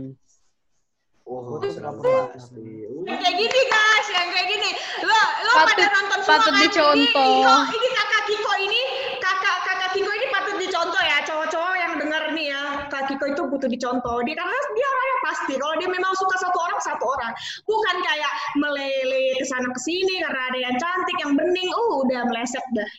Oh, 1.25 1.42
Gua 1.42 1.58
tuh 1.58 1.72
selalu 1.74 2.02
pasti. 2.36 2.68
Yang 3.08 3.18
kayak 3.18 3.36
gini 3.40 3.62
guys, 3.66 4.08
yang 4.12 4.30
kayak 4.30 4.48
gini. 4.52 4.70
Lo 5.02 5.22
lo 5.48 5.52
pada 5.64 5.86
nonton 5.90 6.20
semua 6.22 6.38
patut 6.38 6.54
dicontoh. 6.60 7.58
Ini, 7.66 7.72
Kiko, 7.72 7.74
ini 7.74 7.90
kakak 7.96 8.24
Kiko 8.28 8.52
ini, 8.60 8.82
kakak 9.18 9.58
kakak 9.64 9.90
Kiko 9.96 10.12
ini 10.12 10.25
patut 10.30 10.56
dicontoh 10.60 11.02
ya. 11.02 11.18
Cowok-cowok 11.25 11.74
yang 11.74 11.94
denger 11.98 12.24
nih 12.36 12.46
ya, 12.52 12.62
Kak 12.92 13.04
Kiko 13.08 13.25
itu 13.65 13.81
dicontoh. 13.81 14.22
Dia 14.22 14.38
karena 14.38 14.57
dia 14.77 14.86
orangnya 14.86 15.17
pasti. 15.25 15.53
Kalau 15.57 15.75
dia 15.81 15.89
memang 15.89 16.13
suka 16.13 16.36
satu 16.38 16.57
orang, 16.62 16.79
satu 16.86 17.05
orang. 17.10 17.34
Bukan 17.65 17.95
kayak 18.05 18.34
melele 18.62 19.41
ke 19.41 19.45
sana 19.50 19.65
ke 19.74 19.79
sini 19.81 20.22
karena 20.22 20.41
ada 20.53 20.60
yang 20.62 20.75
cantik, 20.77 21.17
yang 21.17 21.34
bening. 21.34 21.69
Uh, 21.74 22.05
udah 22.05 22.22
meleset 22.29 22.62
dah. 22.77 22.89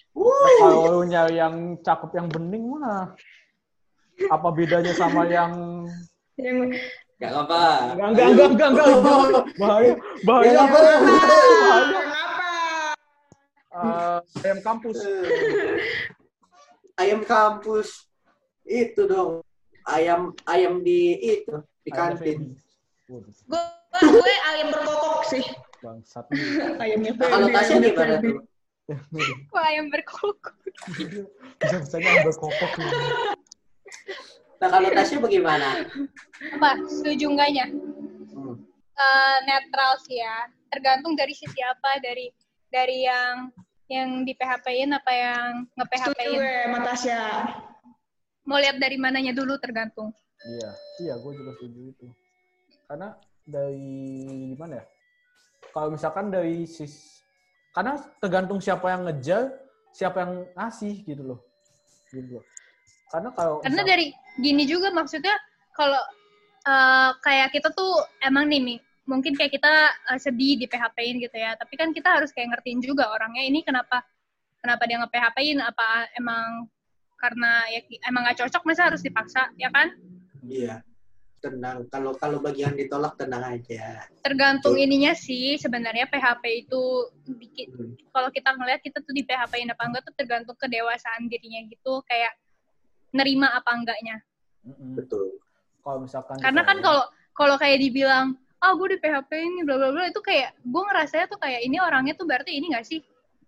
Kalau 0.59 0.83
lu 0.91 1.01
nyari 1.07 1.39
yang 1.39 1.79
cakep 1.87 2.11
yang 2.19 2.27
bening 2.27 2.67
mah 2.67 3.15
apa 4.27 4.49
bedanya 4.51 4.91
sama 4.91 5.23
yang 5.31 5.87
Yang 6.35 6.83
Gak 7.17 7.33
apa. 7.33 7.97
enggak 7.97 8.09
enggak 8.13 8.49
enggak 8.53 8.69
enggak, 8.77 8.87
enggak. 8.93 9.45
bahaya 9.57 9.93
bahaya 10.29 10.53
Ya, 10.53 10.61
apa? 10.61 10.77
bahaya 10.77 10.97
Kenapa? 11.97 12.51
Eh, 13.73 14.19
ayam 14.45 14.59
kampus 14.61 14.99
Ayam 16.97 17.21
kampus. 17.29 18.09
Itu 18.65 19.05
dong. 19.09 19.46
Ayam 19.87 20.35
ayam 20.51 20.83
di 20.83 21.15
itu 21.23 21.63
di 21.87 21.91
Ayam 21.95 22.19
kantin. 22.19 22.59
Gue 23.07 23.63
gue 24.03 24.35
ayam 24.51 24.69
berkokok 24.75 25.23
sih. 25.31 25.45
bangsat 25.79 26.27
Ayamnya 26.83 27.15
Nah, 27.15 27.29
kalau 27.31 27.47
Tasya 27.53 27.75
ayamnya 27.79 27.91
gimana 27.95 28.15
tuh? 28.19 28.37
Kok 29.53 29.63
ayam 29.63 29.87
berkokok? 29.91 30.41
biasanya 31.63 32.09
yang 32.11 32.25
berkokok 32.27 32.73
nih. 32.83 32.93
Nah, 34.57 34.69
kalau 34.73 34.89
Tasya 34.91 35.17
bagaimana? 35.23 35.69
Apa? 36.59 36.71
Setuju 36.91 37.31
enggaknya? 37.31 37.67
Hmm. 38.35 38.57
Eh, 38.97 39.39
netral 39.47 40.01
sih 40.03 40.19
ya. 40.19 40.51
Tergantung 40.73 41.15
dari 41.15 41.35
sisi 41.37 41.61
apa, 41.63 42.03
dari 42.03 42.33
dari 42.73 43.07
yang 43.07 43.55
yang 43.87 44.27
di 44.27 44.35
PHP-in 44.35 44.91
apa 44.91 45.13
yang 45.15 45.51
Setuju 45.71 46.11
nge-PHP-in. 46.11 46.39
gue, 46.43 46.55
sama 46.67 46.79
Tasya. 46.83 47.23
Mau 48.47 48.59
lihat 48.63 48.79
dari 48.79 48.97
mananya 48.97 49.35
dulu 49.35 49.59
tergantung. 49.59 50.15
iya 50.47 50.71
iya 51.03 51.15
gue 51.19 51.33
juga 51.35 51.51
setuju 51.59 51.81
itu. 51.91 52.07
Karena 52.87 53.11
dari 53.43 53.91
gimana 54.55 54.79
ya? 54.79 54.85
Kalau 55.75 55.89
misalkan 55.91 56.31
dari 56.31 56.63
sis 56.65 57.19
karena 57.75 57.99
tergantung 58.23 58.63
siapa 58.63 58.89
yang 58.89 59.05
ngejar 59.05 59.53
siapa 59.91 60.23
yang 60.23 60.33
ngasih 60.55 60.95
gitu 61.03 61.23
loh. 61.35 61.41
Gitu. 62.15 62.39
Loh 62.39 62.45
karena 63.07 63.31
kalau 63.35 63.63
Karena 63.63 63.83
misal- 63.83 63.91
dari 63.91 64.07
gini 64.43 64.65
juga 64.67 64.89
maksudnya 64.91 65.35
kalau 65.75 66.03
eh, 66.67 67.11
kayak 67.23 67.55
kita 67.55 67.71
tuh 67.71 68.03
emang 68.19 68.51
nih 68.51 68.83
mungkin 69.07 69.39
kayak 69.39 69.55
kita 69.55 69.73
eh, 70.15 70.19
sedih 70.19 70.59
di 70.59 70.67
PHP-in 70.67 71.23
gitu 71.23 71.37
ya, 71.39 71.55
tapi 71.55 71.79
kan 71.79 71.95
kita 71.95 72.19
harus 72.19 72.35
kayak 72.35 72.55
ngertiin 72.55 72.83
juga 72.83 73.07
orangnya 73.11 73.43
ini 73.47 73.63
kenapa? 73.63 74.03
Kenapa 74.59 74.83
dia 74.91 74.99
nge-PHP-in 74.99 75.63
apa 75.63 76.11
emang 76.19 76.67
karena 77.17 77.65
ya 77.73 77.81
emang 78.09 78.29
gak 78.29 78.45
cocok 78.45 78.63
masa 78.69 78.93
harus 78.93 79.03
dipaksa 79.03 79.49
ya 79.57 79.73
kan? 79.73 79.93
Iya. 80.47 80.85
Tenang. 81.37 81.85
Kalau 81.93 82.17
kalau 82.17 82.41
bagian 82.41 82.73
ditolak 82.75 83.15
tenang 83.21 83.45
aja. 83.45 84.09
Tergantung 84.25 84.75
ininya 84.81 85.13
sih 85.13 85.61
sebenarnya 85.61 86.09
PHP 86.09 86.67
itu 86.67 86.83
dikit 87.29 87.69
Hmm. 87.77 87.93
kalau 88.11 88.29
kita 88.33 88.57
ngeliat 88.57 88.81
kita 88.81 89.05
tuh 89.05 89.13
di 89.13 89.23
PHP-in 89.23 89.69
apa 89.69 89.83
enggak 89.85 90.03
tuh 90.09 90.15
tergantung 90.17 90.57
kedewasaan 90.57 91.29
dirinya 91.29 91.61
gitu 91.69 92.01
kayak 92.09 92.33
nerima 93.13 93.53
apa 93.53 93.71
enggaknya. 93.77 94.17
Betul. 94.97 95.39
kalau 95.87 96.03
misalkan 96.03 96.35
Karena 96.43 96.67
kan 96.67 96.83
kalau 96.83 97.07
kalau 97.31 97.55
kayak 97.55 97.79
dibilang, 97.79 98.35
ah 98.59 98.75
gue 98.75 98.97
di 98.97 98.99
PHP 98.99 99.31
ini 99.39 99.61
bla 99.63 99.79
bla 99.79 99.95
bla 99.95 100.11
itu 100.11 100.19
kayak 100.19 100.59
gue 100.59 100.83
ngerasanya 100.83 101.27
tuh 101.31 101.39
kayak 101.39 101.63
ini 101.63 101.79
orangnya 101.79 102.19
tuh 102.19 102.27
berarti 102.27 102.59
ini 102.59 102.75
gak 102.75 102.83
sih 102.83 102.99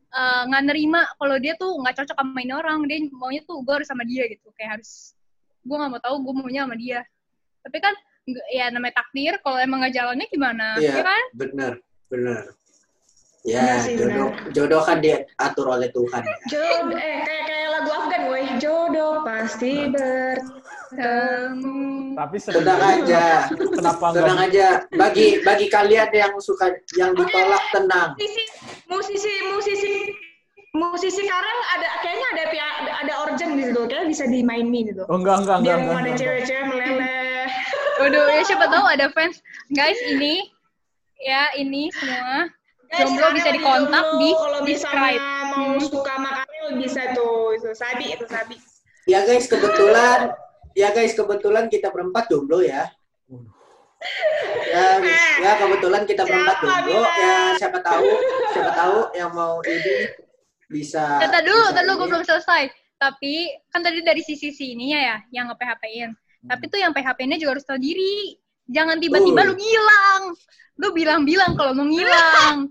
Eh, 0.09 0.43
nggak 0.49 0.63
nerima 0.73 1.05
kalau 1.21 1.37
dia 1.37 1.53
tuh 1.61 1.77
nggak 1.85 2.01
cocok 2.01 2.17
sama 2.17 2.41
ini 2.41 2.57
orang 2.57 2.81
dia 2.89 2.97
maunya 3.13 3.45
tuh 3.45 3.61
gue 3.61 3.75
harus 3.77 3.85
sama 3.85 4.09
dia 4.09 4.25
gitu 4.25 4.49
kayak 4.57 4.81
harus 4.81 5.13
gue 5.61 5.77
nggak 5.77 5.91
mau 5.93 6.01
tahu 6.01 6.17
gue 6.25 6.33
maunya 6.33 6.65
sama 6.65 6.81
dia 6.81 7.05
tapi 7.61 7.77
kan 7.77 7.93
ya 8.49 8.73
namanya 8.73 9.05
takdir 9.05 9.37
kalau 9.45 9.61
emang 9.61 9.85
nggak 9.85 9.93
jalannya 9.93 10.25
gimana 10.33 10.81
Iya. 10.81 10.97
ya 10.97 11.03
kan 11.05 11.25
Benar, 11.37 11.73
benar. 12.09 12.43
Ya, 13.47 13.81
sih, 13.81 13.97
jodoh, 13.97 14.33
jodoh 14.53 14.83
kan 14.83 14.99
diatur 15.01 15.73
oleh 15.73 15.89
Tuhan. 15.95 16.21
ya. 16.21 16.37
Jodoh, 16.53 16.99
eh 17.01 17.17
kayak 17.23 17.45
kayak 17.49 17.69
lagu 17.71 17.91
Afgan, 17.97 18.23
woi. 18.29 18.45
Jodoh 18.61 19.15
pasti 19.25 19.73
bertemu. 20.89 22.17
tapi 22.17 22.37
Tenang 22.41 22.81
aja, 22.83 23.25
kenapa 23.53 24.07
tenang 24.11 24.39
aja. 24.41 24.67
Bagi 24.91 25.27
bagi 25.45 25.67
kalian 25.69 26.09
yang 26.11 26.33
suka 26.41 26.73
yang 26.97 27.13
ditolak 27.15 27.63
tenang. 27.71 28.11
Musisi, 28.17 28.45
musisi, 28.89 29.33
musisi, 29.53 29.93
musisi 30.75 31.21
sekarang 31.21 31.59
ada 31.77 31.89
kayaknya 32.01 32.27
ada 32.35 32.45
pihak 32.51 32.75
ada 33.05 33.13
organ 33.25 33.51
di 33.55 33.63
situ, 33.69 33.81
kayaknya 33.87 34.09
bisa 34.09 34.25
dimainin 34.27 34.85
gitu. 34.93 35.03
oh 35.09 35.17
enggak 35.17 35.45
enggak 35.45 35.57
Dia 35.65 35.75
enggak 35.75 35.79
mau 35.81 35.91
enggak, 35.91 36.05
ada 36.05 36.13
cewek-cewek 36.15 36.65
meleleh. 36.69 37.47
waduh 37.99 38.25
ya 38.31 38.43
siapa 38.47 38.67
tahu 38.71 38.87
ada 38.87 39.07
fans 39.11 39.43
guys 39.75 39.99
ini 40.07 40.55
ya 41.19 41.51
ini 41.59 41.91
semua 41.91 42.47
Jomblo 42.89 43.29
bisa 43.37 43.51
dikontak 43.53 44.01
jomblo, 44.01 44.21
di 44.23 44.31
kalau 44.33 44.61
misalnya 44.65 45.29
mau 45.51 45.67
Hmm. 45.77 45.83
suka 45.83 46.15
makannya 46.17 46.63
bisa 46.79 47.03
tuh 47.13 47.53
itu 47.53 47.69
sabi 47.75 48.05
itu 48.15 48.25
sabi 48.29 48.57
Ya 49.05 49.25
guys, 49.25 49.49
kebetulan 49.49 50.37
ya 50.79 50.95
guys, 50.95 51.19
kebetulan 51.19 51.67
kita 51.67 51.91
berempat 51.91 52.31
jomblo 52.31 52.63
ya. 52.63 52.87
Ya, 54.71 55.03
ya 55.43 55.53
kebetulan 55.59 56.07
kita 56.07 56.23
berempat 56.23 56.57
jomblo. 56.63 57.03
Ya 57.03 57.59
siapa 57.59 57.83
tahu, 57.83 58.07
siapa 58.55 58.73
tahu 58.79 58.99
yang 59.19 59.35
mau 59.35 59.59
ini 59.67 60.15
bisa. 60.71 61.19
Tata 61.19 61.43
dulu, 61.43 61.75
ini. 61.75 61.91
gue 61.99 62.07
belum 62.07 62.23
selesai. 62.23 62.71
Tapi 62.99 63.35
kan 63.75 63.83
tadi 63.83 64.03
dari 64.07 64.23
sisi 64.23 64.55
sininya 64.55 64.99
ya, 64.99 65.17
yang 65.35 65.51
nge-PHP-in. 65.51 66.15
Tapi 66.47 66.65
tuh 66.71 66.79
yang 66.79 66.95
PHP-nya 66.95 67.39
juga 67.43 67.59
harus 67.59 67.67
tahu 67.67 67.79
diri. 67.83 68.39
Jangan 68.71 69.03
tiba-tiba 69.03 69.43
Betul. 69.43 69.51
lu 69.51 69.55
ngilang. 69.59 70.23
Lu 70.79 70.89
bilang-bilang 70.95 71.53
kalau 71.59 71.75
mau 71.75 71.87
ngilang. 71.87 72.71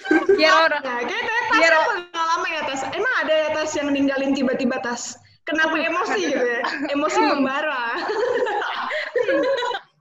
Biar 0.40 0.54
orang 0.64 0.80
Nah, 0.80 1.00
kayak 1.04 1.20
kayak 1.20 1.44
tas 1.48 1.60
Biar- 1.60 1.76
kan 1.76 2.00
pengalaman 2.08 2.48
ya 2.48 2.62
tas. 2.64 2.80
Emang 2.96 3.14
ada 3.20 3.34
ya 3.36 3.48
tas 3.52 3.70
yang 3.76 3.88
ninggalin 3.92 4.32
tiba-tiba 4.32 4.76
tas. 4.80 5.16
Kenapa 5.50 5.76
emosi 5.76 6.20
gitu 6.30 6.46
ya? 6.46 6.60
Emosi 6.94 7.18
membara. 7.20 7.82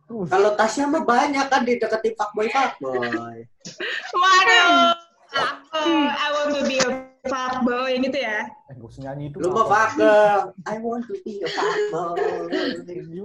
Uh, 0.10 0.25
Kalau 0.25 0.58
Tasya 0.58 0.89
mah 0.89 1.06
banyak 1.06 1.46
kan 1.50 1.62
dideketin 1.65 2.13
fuckboy 2.18 2.50
fuckboy. 2.50 2.98
Waduh. 4.13 4.98
Aku, 5.29 5.86
I 6.10 6.27
want 6.34 6.58
to 6.58 6.62
be 6.65 6.82
a 6.82 6.89
fuckboy 7.29 7.94
gitu 8.01 8.18
ya. 8.18 8.50
eh, 8.50 8.74
gak 8.74 8.89
usah 8.89 9.01
nyanyi 9.06 9.29
itu. 9.29 9.38
Lu 9.38 9.53
mah. 9.53 9.94
I 10.65 10.82
want 10.82 11.06
to 11.06 11.13
be 11.22 11.46
a 11.46 11.50
fuckboy. 11.53 12.50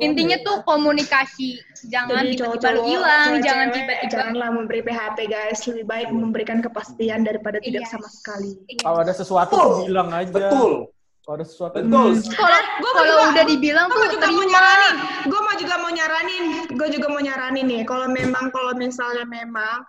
Intinya 0.04 0.36
ya? 0.36 0.44
tuh 0.44 0.60
komunikasi. 0.68 1.56
Jangan 1.88 2.28
tiba-tiba 2.36 2.68
lu 2.76 2.82
hilang, 2.84 3.40
jangan 3.40 3.72
tiba-tiba 3.72 4.12
janganlah 4.12 4.48
memberi 4.52 4.84
PHP 4.84 5.18
guys. 5.24 5.64
Lebih 5.64 5.84
baik 5.88 6.08
memberikan 6.12 6.60
kepastian 6.60 7.24
daripada 7.24 7.56
tidak 7.64 7.88
Iya. 7.88 7.92
sama 7.96 8.08
sekali. 8.12 8.60
Kalau 8.84 9.00
ada 9.00 9.14
sesuatu 9.16 9.88
bilang 9.88 10.12
aja. 10.12 10.28
Betul. 10.28 10.92
Kalau 11.24 11.40
ada 11.40 11.46
sesuatu 11.48 11.80
Betul. 11.80 12.20
Kalau 12.36 12.58
Gua 12.84 12.92
kalau 12.92 13.32
udah 13.32 13.44
dibilang 13.48 13.88
Gue 13.88 13.96
tuh 13.96 14.20
juga 14.20 14.28
mau 14.28 14.44
terima. 14.44 14.52
nyaranin, 14.52 14.94
gue 15.24 15.40
mau 15.40 15.54
juga 15.56 15.74
mau 15.80 15.90
nyaranin, 15.90 16.44
gue 16.68 16.88
juga 16.92 17.06
mau 17.08 17.20
nyaranin 17.24 17.64
nih. 17.64 17.82
Kalau 17.88 18.06
memang, 18.12 18.44
kalau 18.52 18.72
misalnya 18.76 19.24
memang, 19.24 19.88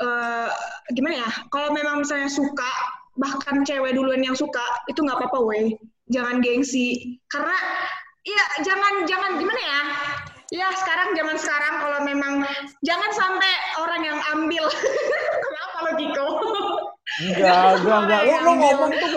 eh 0.00 0.48
gimana 0.96 1.20
ya? 1.20 1.30
Kalau 1.52 1.68
memang 1.76 2.00
misalnya 2.00 2.32
suka, 2.32 2.72
bahkan 3.20 3.60
cewek 3.68 3.92
duluan 3.92 4.24
yang 4.24 4.32
suka, 4.32 4.64
itu 4.88 5.04
nggak 5.04 5.20
apa-apa, 5.20 5.38
weh. 5.44 5.76
Jangan 6.08 6.40
gengsi, 6.40 7.20
karena 7.28 7.54
ya 8.24 8.42
jangan 8.64 9.04
jangan 9.04 9.36
gimana 9.36 9.60
ya? 9.60 9.82
Ya 10.50 10.66
sekarang 10.74 11.14
zaman 11.14 11.36
sekarang 11.38 11.74
kalau 11.78 11.98
memang 12.02 12.42
jangan 12.82 13.10
sampai 13.14 13.52
orang 13.78 14.02
yang 14.02 14.18
ambil. 14.34 14.64
Kenapa 15.44 15.76
lo 15.86 15.92
Kiko? 15.94 16.28
Enggak, 17.20 17.84
enggak, 17.84 17.98
enggak. 18.06 18.20
Lu, 18.26 18.34
lu 18.42 18.52
ngomong 18.58 18.90
tuh 18.96 19.10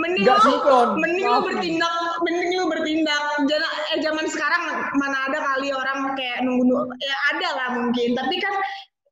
mending 0.00 0.24
lu 0.26 0.38
sinkron. 0.42 0.88
mending 1.00 1.24
lu 1.24 1.32
Maaf. 1.32 1.44
bertindak 1.46 1.94
mending 2.24 2.50
lu 2.56 2.64
bertindak. 2.70 3.22
Jangan 3.48 3.72
eh 3.94 3.98
zaman 4.02 4.26
sekarang 4.28 4.62
mana 4.98 5.18
ada 5.30 5.38
kali 5.40 5.68
orang 5.72 6.14
kayak 6.18 6.42
nunggu 6.44 6.64
nunggu 6.66 6.94
ya 7.00 7.16
ada 7.36 7.48
lah 7.56 7.68
mungkin. 7.80 8.08
Tapi 8.16 8.34
kan 8.40 8.54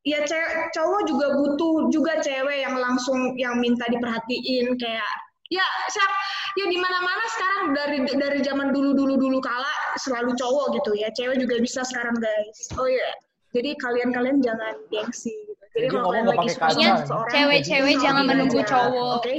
ya 0.02 0.24
cewek 0.26 0.74
cowok 0.74 1.00
juga 1.06 1.26
butuh 1.38 1.74
juga 1.94 2.12
cewek 2.20 2.58
yang 2.66 2.74
langsung 2.78 3.34
yang 3.38 3.58
minta 3.58 3.86
diperhatiin. 3.88 4.76
Kayak 4.78 5.10
ya 5.52 5.66
siap 5.92 6.12
ya 6.56 6.64
di 6.68 6.78
mana 6.80 6.98
mana 7.04 7.24
sekarang 7.32 7.62
dari 7.76 7.98
dari 8.08 8.40
zaman 8.40 8.72
dulu 8.72 8.96
dulu 8.96 9.14
dulu 9.20 9.38
kala 9.40 9.72
selalu 10.00 10.32
cowok 10.36 10.80
gitu 10.80 10.92
ya. 10.96 11.08
Cewek 11.14 11.40
juga 11.40 11.60
bisa 11.60 11.84
sekarang 11.86 12.16
guys. 12.18 12.68
Oh 12.76 12.88
iya. 12.88 13.10
Jadi 13.52 13.76
kalian 13.76 14.16
kalian 14.16 14.40
jangan 14.40 14.72
gengsi 14.88 15.28
gitu. 15.44 15.64
jadi 15.76 15.84
Jadi 15.84 15.86
kalau 15.92 16.08
kalian 16.08 16.24
lagi 16.24 16.48
pakai 16.56 16.84
suka 17.04 17.24
cewek-cewek 17.28 17.94
jangan 18.00 18.24
menunggu 18.24 18.60
cowok. 18.64 19.20
oke 19.20 19.34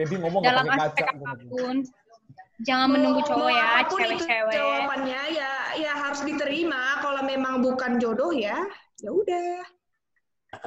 Feby 0.00 0.16
ngomong 0.16 0.40
nggak 0.40 0.54
dalam 0.56 0.64
pakai 0.66 0.86
aspek 0.88 1.04
kaca. 1.04 1.20
apa 1.20 1.32
pun. 1.44 1.76
Jangan 2.60 2.88
menunggu 2.92 3.20
cowok 3.24 3.50
ya, 3.50 3.68
cewek-cewek. 3.84 4.52
Jawabannya 4.52 5.22
ya 5.32 5.52
ya 5.76 5.92
harus 5.96 6.20
diterima. 6.20 7.00
Kalau 7.00 7.22
memang 7.24 7.60
bukan 7.60 7.96
jodoh 7.96 8.32
ya, 8.32 8.56
ya 9.00 9.10
udah. 9.10 9.64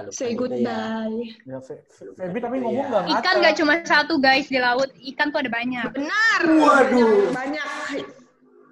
Say 0.10 0.34
bukan 0.34 0.58
itu 0.58 0.64
ya. 0.64 0.70
goodbye. 0.70 1.18
Ya, 1.44 1.58
Fe- 1.60 1.84
Fe- 1.92 2.14
Feby 2.16 2.40
tapi 2.40 2.56
ngomong 2.62 2.86
nggak 2.88 3.02
ngaca. 3.04 3.20
Ikan 3.20 3.36
nggak 3.38 3.56
cuma 3.58 3.74
satu 3.84 4.14
guys 4.18 4.48
di 4.48 4.58
laut, 4.58 4.90
ikan 5.14 5.28
tuh 5.30 5.44
ada 5.44 5.52
banyak. 5.52 5.86
Benar. 5.92 6.40
Waduh. 6.42 7.30
Banyak. 7.30 7.68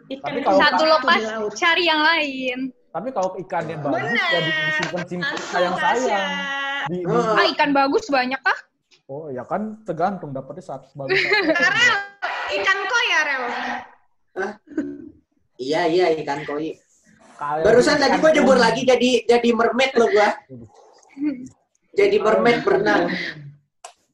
Ikan 0.07 0.23
Tapi 0.23 0.37
itu 0.39 0.47
kalau 0.47 0.59
Satu 0.59 0.83
lepas, 0.87 1.21
cari 1.53 1.83
yang 1.85 2.01
lain. 2.01 2.57
Tapi 2.91 3.07
kalau 3.11 3.31
ikannya 3.37 3.75
bagus 3.77 3.95
Benar. 4.01 4.29
ya 4.29 4.39
disimpan 4.41 5.03
simpan 5.05 5.35
sayang 5.45 5.75
sayang. 5.75 5.95
Tasya. 5.95 6.21
Di, 6.89 6.97
di- 6.97 7.05
Ah. 7.07 7.37
Ah 7.37 7.45
ikan 7.53 7.71
bagus 7.71 8.05
banyak 8.07 8.41
kah? 8.41 8.59
Oh 9.11 9.27
ya 9.27 9.43
kan 9.43 9.83
tergantung 9.83 10.31
dapetnya 10.31 10.63
saat 10.63 10.87
bagus. 10.95 11.19
Rel, 11.75 11.95
ikan 12.55 12.79
koi 12.87 13.05
ya 13.11 13.21
Rel. 13.27 13.43
Iya 15.59 15.81
iya 15.91 16.05
ikan 16.23 16.47
koi. 16.47 16.79
Kayak 17.35 17.63
Barusan 17.67 17.99
ikan 17.99 18.03
tadi 18.07 18.15
gua 18.23 18.31
jebur 18.31 18.57
lagi 18.57 18.81
jadi 18.87 19.27
jadi 19.27 19.49
mermaid 19.51 19.91
loh 19.99 20.07
gua. 20.07 20.29
Jadi 21.91 22.17
mermaid 22.23 22.63
berenang. 22.63 23.11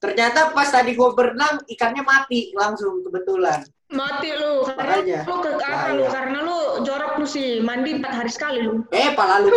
Ternyata 0.01 0.49
pas 0.53 0.69
tadi 0.73 0.97
gua 0.97 1.13
berenang 1.13 1.61
ikannya 1.69 2.01
mati 2.01 2.49
langsung 2.57 3.05
kebetulan. 3.05 3.61
Mati 3.87 4.35
lu. 4.35 4.67
Karena 4.67 4.99
Makanya. 4.99 5.19
lu 5.23 5.35
ke 5.39 5.49
apa 5.55 5.63
Bahaya. 5.63 5.93
lu? 5.95 6.03
Karena 6.11 6.37
lu 6.43 6.57
jorok 6.83 7.13
lu 7.23 7.27
sih. 7.29 7.63
Mandi 7.63 7.95
empat 7.95 8.13
hari 8.19 8.31
sekali 8.33 8.59
lu. 8.65 8.83
Eh 8.91 9.15
pala 9.15 9.39
lu 9.39 9.47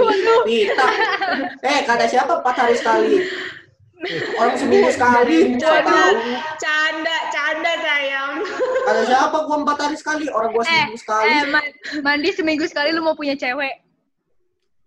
pita. 0.46 0.86
Eh 1.70 1.78
kata 1.82 2.06
siapa 2.06 2.38
empat 2.38 2.54
hari 2.54 2.76
sekali? 2.78 3.26
Orang 4.34 4.56
seminggu 4.56 4.88
sekali. 4.88 5.38
Canda, 5.54 6.00
canda, 6.56 7.16
canda 7.28 7.72
sayang. 7.78 8.32
Kata 8.80 9.00
siapa 9.04 9.36
gua 9.44 9.56
empat 9.60 9.76
hari 9.78 9.96
sekali? 9.96 10.24
Orang 10.26 10.50
gua 10.50 10.62
Eh, 10.62 10.66
seminggu 10.66 10.96
sekali. 10.96 11.28
eh 11.28 11.42
ma- 11.46 11.72
mandi 12.00 12.30
seminggu 12.32 12.64
sekali 12.64 12.90
lu 12.90 13.00
mau 13.00 13.12
punya 13.12 13.36
cewek. 13.36 13.84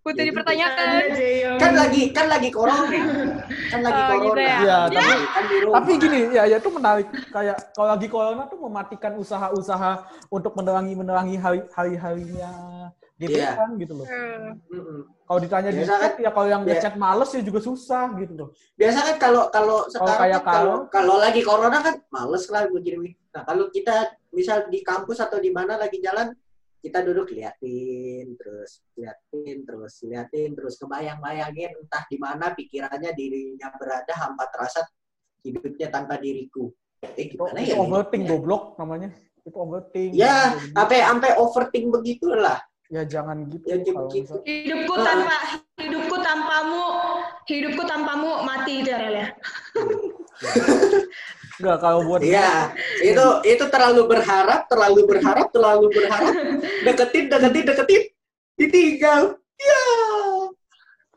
Putih 0.04 0.20
Ya, 0.20 0.30
dipertanyakan. 0.30 1.02
Jeyong. 1.16 1.60
Kan 1.62 1.72
lagi 1.74 2.04
kan 2.12 2.26
lagi 2.28 2.50
corona. 2.52 2.84
Kan 3.72 3.80
lagi 3.82 3.96
Oh, 3.96 4.08
gitu 4.12 4.20
corona. 4.28 4.44
ya. 4.44 4.58
Iya, 4.60 4.78
tapi- 4.92 5.28
kan 5.30 5.44
di 5.48 5.56
rumah. 5.62 5.74
Tapi 5.74 5.92
gini, 5.96 6.20
ya, 6.30 6.44
ya 6.44 6.58
itu 6.58 6.70
menarik. 6.70 7.08
Kayak 7.32 7.58
kalau 7.72 7.88
lagi 7.88 8.08
corona 8.12 8.44
tuh 8.46 8.60
mematikan 8.60 9.14
usaha-usaha 9.16 9.92
untuk 10.28 10.52
menerangi 10.54 10.94
menerangi 10.94 11.36
hari 11.38 11.60
hari 11.72 11.94
harinya 11.96 12.52
Iya. 13.22 13.56
gebetan 13.56 13.70
gitu 13.78 13.94
loh. 13.94 14.08
Mm-mm. 14.74 15.00
Kalau 15.24 15.40
ditanya 15.40 15.70
di 15.70 15.80
Biasa 15.82 15.94
kan- 15.94 16.02
chat 16.02 16.14
ya 16.20 16.30
kalau 16.34 16.48
yang 16.50 16.62
Iya. 16.66 16.70
ngechat 16.76 16.96
males 16.98 17.30
ya 17.32 17.42
juga 17.42 17.60
susah 17.62 18.06
gitu 18.18 18.34
loh. 18.36 18.50
biasa 18.74 19.00
kan 19.06 19.16
kalau 19.22 19.44
kalau 19.48 19.78
sekarang 19.88 20.18
kan 20.18 20.18
kalau 20.18 20.40
kalau- 20.44 20.82
kalau 20.90 21.16
lagi 21.22 21.42
corona 21.42 21.78
kan 21.80 21.96
males 22.10 22.44
lah 22.50 22.66
gue 22.66 22.82
kirim. 22.82 23.06
Nah 23.06 23.44
kalau 23.46 23.70
kita 23.70 23.96
misal 24.34 24.66
di 24.68 24.82
kampus 24.82 25.22
atau 25.22 25.38
di 25.38 25.54
mana 25.54 25.78
lagi 25.78 26.02
jalan 26.02 26.34
kita 26.84 27.00
duduk 27.00 27.32
liatin 27.32 28.36
terus 28.36 28.84
liatin 28.94 29.64
terus 29.64 29.94
liatin 30.04 30.52
terus 30.52 30.76
kebayang-bayangin 30.76 31.80
entah 31.80 32.04
di 32.12 32.18
mana 32.20 32.52
pikirannya 32.52 33.14
dirinya 33.16 33.72
berada 33.80 34.12
hampa 34.20 34.52
terasa 34.52 34.84
hidupnya 35.46 35.88
tanpa 35.88 36.20
diriku. 36.20 36.68
Eh 37.04 37.30
gimana 37.32 37.62
itu 37.62 37.72
ya? 37.72 37.80
overthink 37.80 38.28
goblok 38.28 38.76
namanya. 38.76 39.16
Itu 39.44 39.56
overthink. 39.56 40.12
Ya, 40.12 40.56
Gitu. 40.60 40.76
sampai 40.76 41.00
sampai 41.04 41.32
overthink 41.40 41.86
begitulah. 41.88 42.60
Ya 42.94 43.02
jangan 43.04 43.38
gitu 43.50 43.66
Ya, 43.66 43.76
misal- 43.82 44.46
Hidupku 44.46 44.94
Ah. 44.94 45.02
tanpa 45.02 45.36
hidupku 45.76 46.16
tanpamu, 46.22 46.86
hidupku 47.44 47.84
tanpamu 47.84 48.30
mati 48.46 48.86
itu 48.86 48.90
ya 48.90 49.10
ya. 49.18 49.26
Enggak 51.58 51.78
kalau 51.80 52.00
buat 52.06 52.22
Iya, 52.22 52.74
itu 53.02 53.26
itu 53.46 53.64
terlalu 53.70 54.10
berharap, 54.10 54.66
terlalu 54.66 55.02
berharap, 55.06 55.48
terlalu 55.50 55.86
berharap. 55.90 56.34
Deketin, 56.84 57.30
deketin, 57.30 57.64
deketin, 57.64 58.02
ditinggal. 58.58 59.22
Ya. 59.58 59.84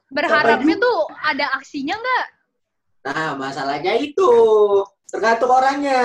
Berharapnya 0.08 0.76
tuh 0.76 0.98
ada 1.18 1.46
aksinya 1.56 1.96
nggak? 1.96 2.24
Nah, 3.06 3.30
masalahnya 3.34 3.96
itu 3.96 4.28
tergantung 5.06 5.50
orangnya. 5.50 6.02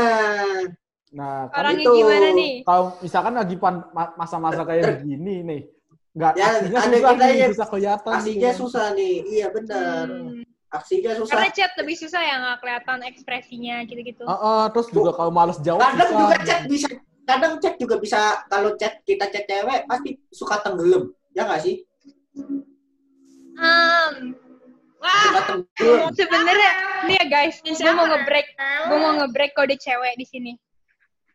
Nah, 1.12 1.52
kan 1.52 1.60
Orangnya 1.68 1.84
itu. 1.84 1.92
gimana 1.94 2.28
nih? 2.32 2.52
kalau 2.64 2.84
misalkan 3.04 3.34
lagi 3.36 3.56
masa-masa 4.16 4.64
kayak 4.64 4.84
begini 4.96 5.36
nih, 5.44 5.62
nggak 6.16 6.34
Ya, 6.40 6.46
aslinya 6.56 6.80
ada 6.80 6.88
susah 6.88 7.12
kita 7.12 7.26
nih, 7.26 7.36
ya- 7.36 7.50
susah 7.52 7.68
kelihatan. 7.68 8.12
Aksinya 8.16 8.48
nih. 8.48 8.56
susah 8.56 8.86
nih. 8.96 9.14
Iya 9.28 9.48
benar. 9.52 10.06
Hmm, 10.08 10.42
Aksinya 10.72 11.12
susah. 11.20 11.34
karena 11.36 11.50
chat 11.52 11.72
lebih 11.76 11.96
susah 12.00 12.22
ya 12.22 12.36
nggak 12.40 12.58
kelihatan 12.64 13.00
ekspresinya 13.06 13.76
gitu-gitu. 13.84 14.24
Ah, 14.24 14.36
ah, 14.40 14.64
terus 14.72 14.88
juga 14.88 15.12
kalau 15.12 15.30
males 15.30 15.60
jawab 15.60 15.84
Kadang 15.84 16.00
susah. 16.08 16.20
juga 16.22 16.36
chat 16.42 16.62
bisa 16.66 16.88
kadang 17.22 17.54
chat 17.60 17.76
juga 17.76 17.96
bisa 18.00 18.20
kalau 18.48 18.70
chat 18.76 18.94
kita 19.04 19.28
chat 19.28 19.44
cewek 19.44 19.84
pasti 19.86 20.10
suka 20.32 20.64
tenggelam. 20.64 21.12
Ya 21.32 21.44
nggak 21.44 21.60
sih? 21.60 21.84
Um, 23.54 24.34
wah, 24.98 25.44
sebenarnya 26.10 26.72
nih 27.06 27.16
ya 27.20 27.26
guys, 27.28 27.60
gue 27.60 27.92
mau 27.92 28.08
ngebreak, 28.08 28.48
gue 28.88 28.98
mau 28.98 29.14
ngebreak 29.20 29.52
kode 29.54 29.76
cewek 29.76 30.16
di 30.16 30.24
sini. 30.24 30.52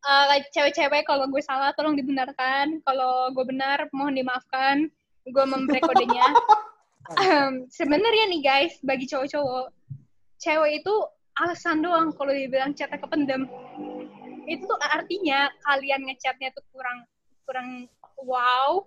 Eh, 0.05 0.45
cewek-cewek 0.53 1.03
kalau 1.09 1.27
gue 1.27 1.43
salah 1.43 1.73
tolong 1.75 1.97
dibenarkan, 1.97 2.85
kalau 2.85 3.33
gue 3.33 3.45
benar 3.49 3.89
mohon 3.91 4.15
dimaafkan. 4.15 4.87
Gue 5.27 5.45
membreak 5.49 5.83
kodenya. 5.83 6.23
Em, 7.23 7.71
sebenarnya 7.71 8.25
nih 8.31 8.43
guys, 8.43 8.75
bagi 8.83 9.07
cowok-cowok, 9.07 9.71
cewek 10.43 10.83
itu 10.83 10.95
alasan 11.39 11.79
doang 11.79 12.11
kalau 12.15 12.35
dibilang 12.35 12.75
chatnya 12.75 12.99
kependem. 12.99 13.47
Itu 14.47 14.67
tuh 14.67 14.79
artinya 14.83 15.47
kalian 15.63 16.03
ngechatnya 16.07 16.51
tuh 16.55 16.67
kurang 16.75 17.07
kurang 17.47 17.87
wow 18.19 18.83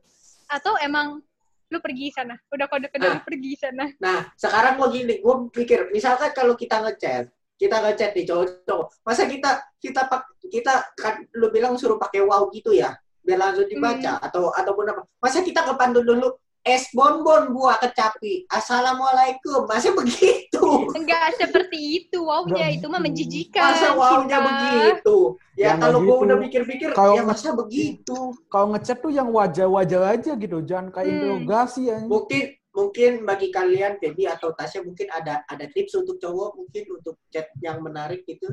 atau 0.51 0.75
emang 0.83 1.23
lu 1.69 1.79
pergi 1.79 2.11
sana, 2.11 2.35
udah 2.51 2.65
kode-kode 2.67 3.07
lu 3.07 3.13
Ah. 3.13 3.23
pergi 3.23 3.51
sana. 3.55 3.85
Nah, 4.01 4.27
sekarang 4.35 4.81
gue 4.81 4.87
gini, 4.99 5.15
gue 5.21 5.35
pikir, 5.53 5.93
misalkan 5.93 6.33
kalau 6.33 6.57
kita 6.59 6.81
ngechat, 6.81 7.29
kita 7.59 7.75
ngechat 7.83 8.15
nih 8.15 8.23
cowok-cowok, 8.23 8.87
masa 9.03 9.27
kita 9.27 9.49
kita 9.77 10.07
pak 10.07 10.23
kita 10.47 10.73
kan 10.95 11.27
lu 11.35 11.51
bilang 11.51 11.75
suruh 11.75 11.99
pakai 11.99 12.23
wow 12.23 12.47
gitu 12.49 12.71
ya, 12.71 12.95
biar 13.21 13.37
langsung 13.37 13.67
dibaca 13.67 14.17
atau 14.23 14.49
ataupun 14.49 14.85
apa? 14.89 15.01
Masa 15.19 15.43
kita 15.43 15.67
ke 15.67 15.73
pantun 15.75 16.07
dulu 16.07 16.31
es 16.63 16.87
bonbon 16.91 17.55
buah 17.55 17.79
kecapi, 17.79 18.47
assalamualaikum, 18.47 19.63
masa 19.67 19.91
begitu? 19.99 20.63
Enggak 20.95 21.35
seperti 21.39 22.03
itu 22.03 22.19
wownya 22.19 22.67
itu 22.71 22.85
mah 22.87 22.99
gitu. 22.99 23.05
menjijikan. 23.07 23.63
Masa 23.75 23.95
wownya 23.95 24.37
begitu? 24.43 25.17
Ya, 25.55 25.75
Ya, 25.75 25.79
kalau 25.79 25.99
gue 26.03 26.15
gitu. 26.15 26.23
udah 26.27 26.37
pikir-pikir, 26.39 26.89
Kalau 26.95 27.15
ya 27.19 27.23
masa 27.23 27.51
begitu? 27.51 28.17
Kalau 28.47 28.71
ngechat 28.71 28.97
tuh 29.03 29.11
yang 29.11 29.27
wajar-wajar 29.31 30.01
aja 30.15 30.31
gitu, 30.35 30.57
jangan 30.63 30.87
kayak 30.91 31.07
Hmm. 31.07 31.15
interogasi 31.19 31.81
ya. 31.91 31.97
Mungkin 32.03 32.58
mungkin 32.69 33.25
bagi 33.25 33.49
kalian 33.49 33.97
Feby 33.97 34.29
atau 34.29 34.53
Tasya 34.53 34.85
mungkin 34.85 35.09
ada 35.09 35.41
ada 35.45 35.65
tips 35.69 35.97
untuk 35.97 36.21
cowok 36.21 36.55
mungkin 36.55 36.83
untuk 36.93 37.17
chat 37.29 37.49
yang 37.59 37.81
menarik 37.81 38.21
gitu. 38.23 38.45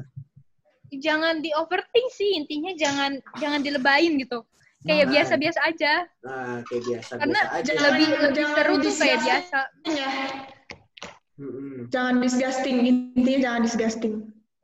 Jangan 0.88 1.42
di 1.42 1.50
overthink 1.52 2.08
sih 2.14 2.38
intinya 2.38 2.72
jangan 2.78 3.18
jangan 3.36 3.60
dilebayin 3.60 4.16
gitu. 4.16 4.46
Kayak 4.86 5.04
Nah. 5.04 5.12
biasa-biasa 5.18 5.60
aja. 5.66 5.92
Nah, 6.22 6.62
kayak 6.62 6.82
biasa 6.86 7.12
Karena 7.18 7.40
biasa 7.42 7.54
aja. 7.58 7.64
jangan- 7.66 7.84
lebih 7.90 8.06
lebih 8.06 8.34
jangan 8.38 8.54
seru 8.54 8.74
tuh 8.78 8.94
kayak 8.94 9.18
biasa. 9.20 9.60
Ya, 9.86 10.10
jangan 11.90 12.14
disgusting 12.22 12.76
intinya 12.86 13.40
jangan 13.42 13.60
disgusting. 13.66 14.14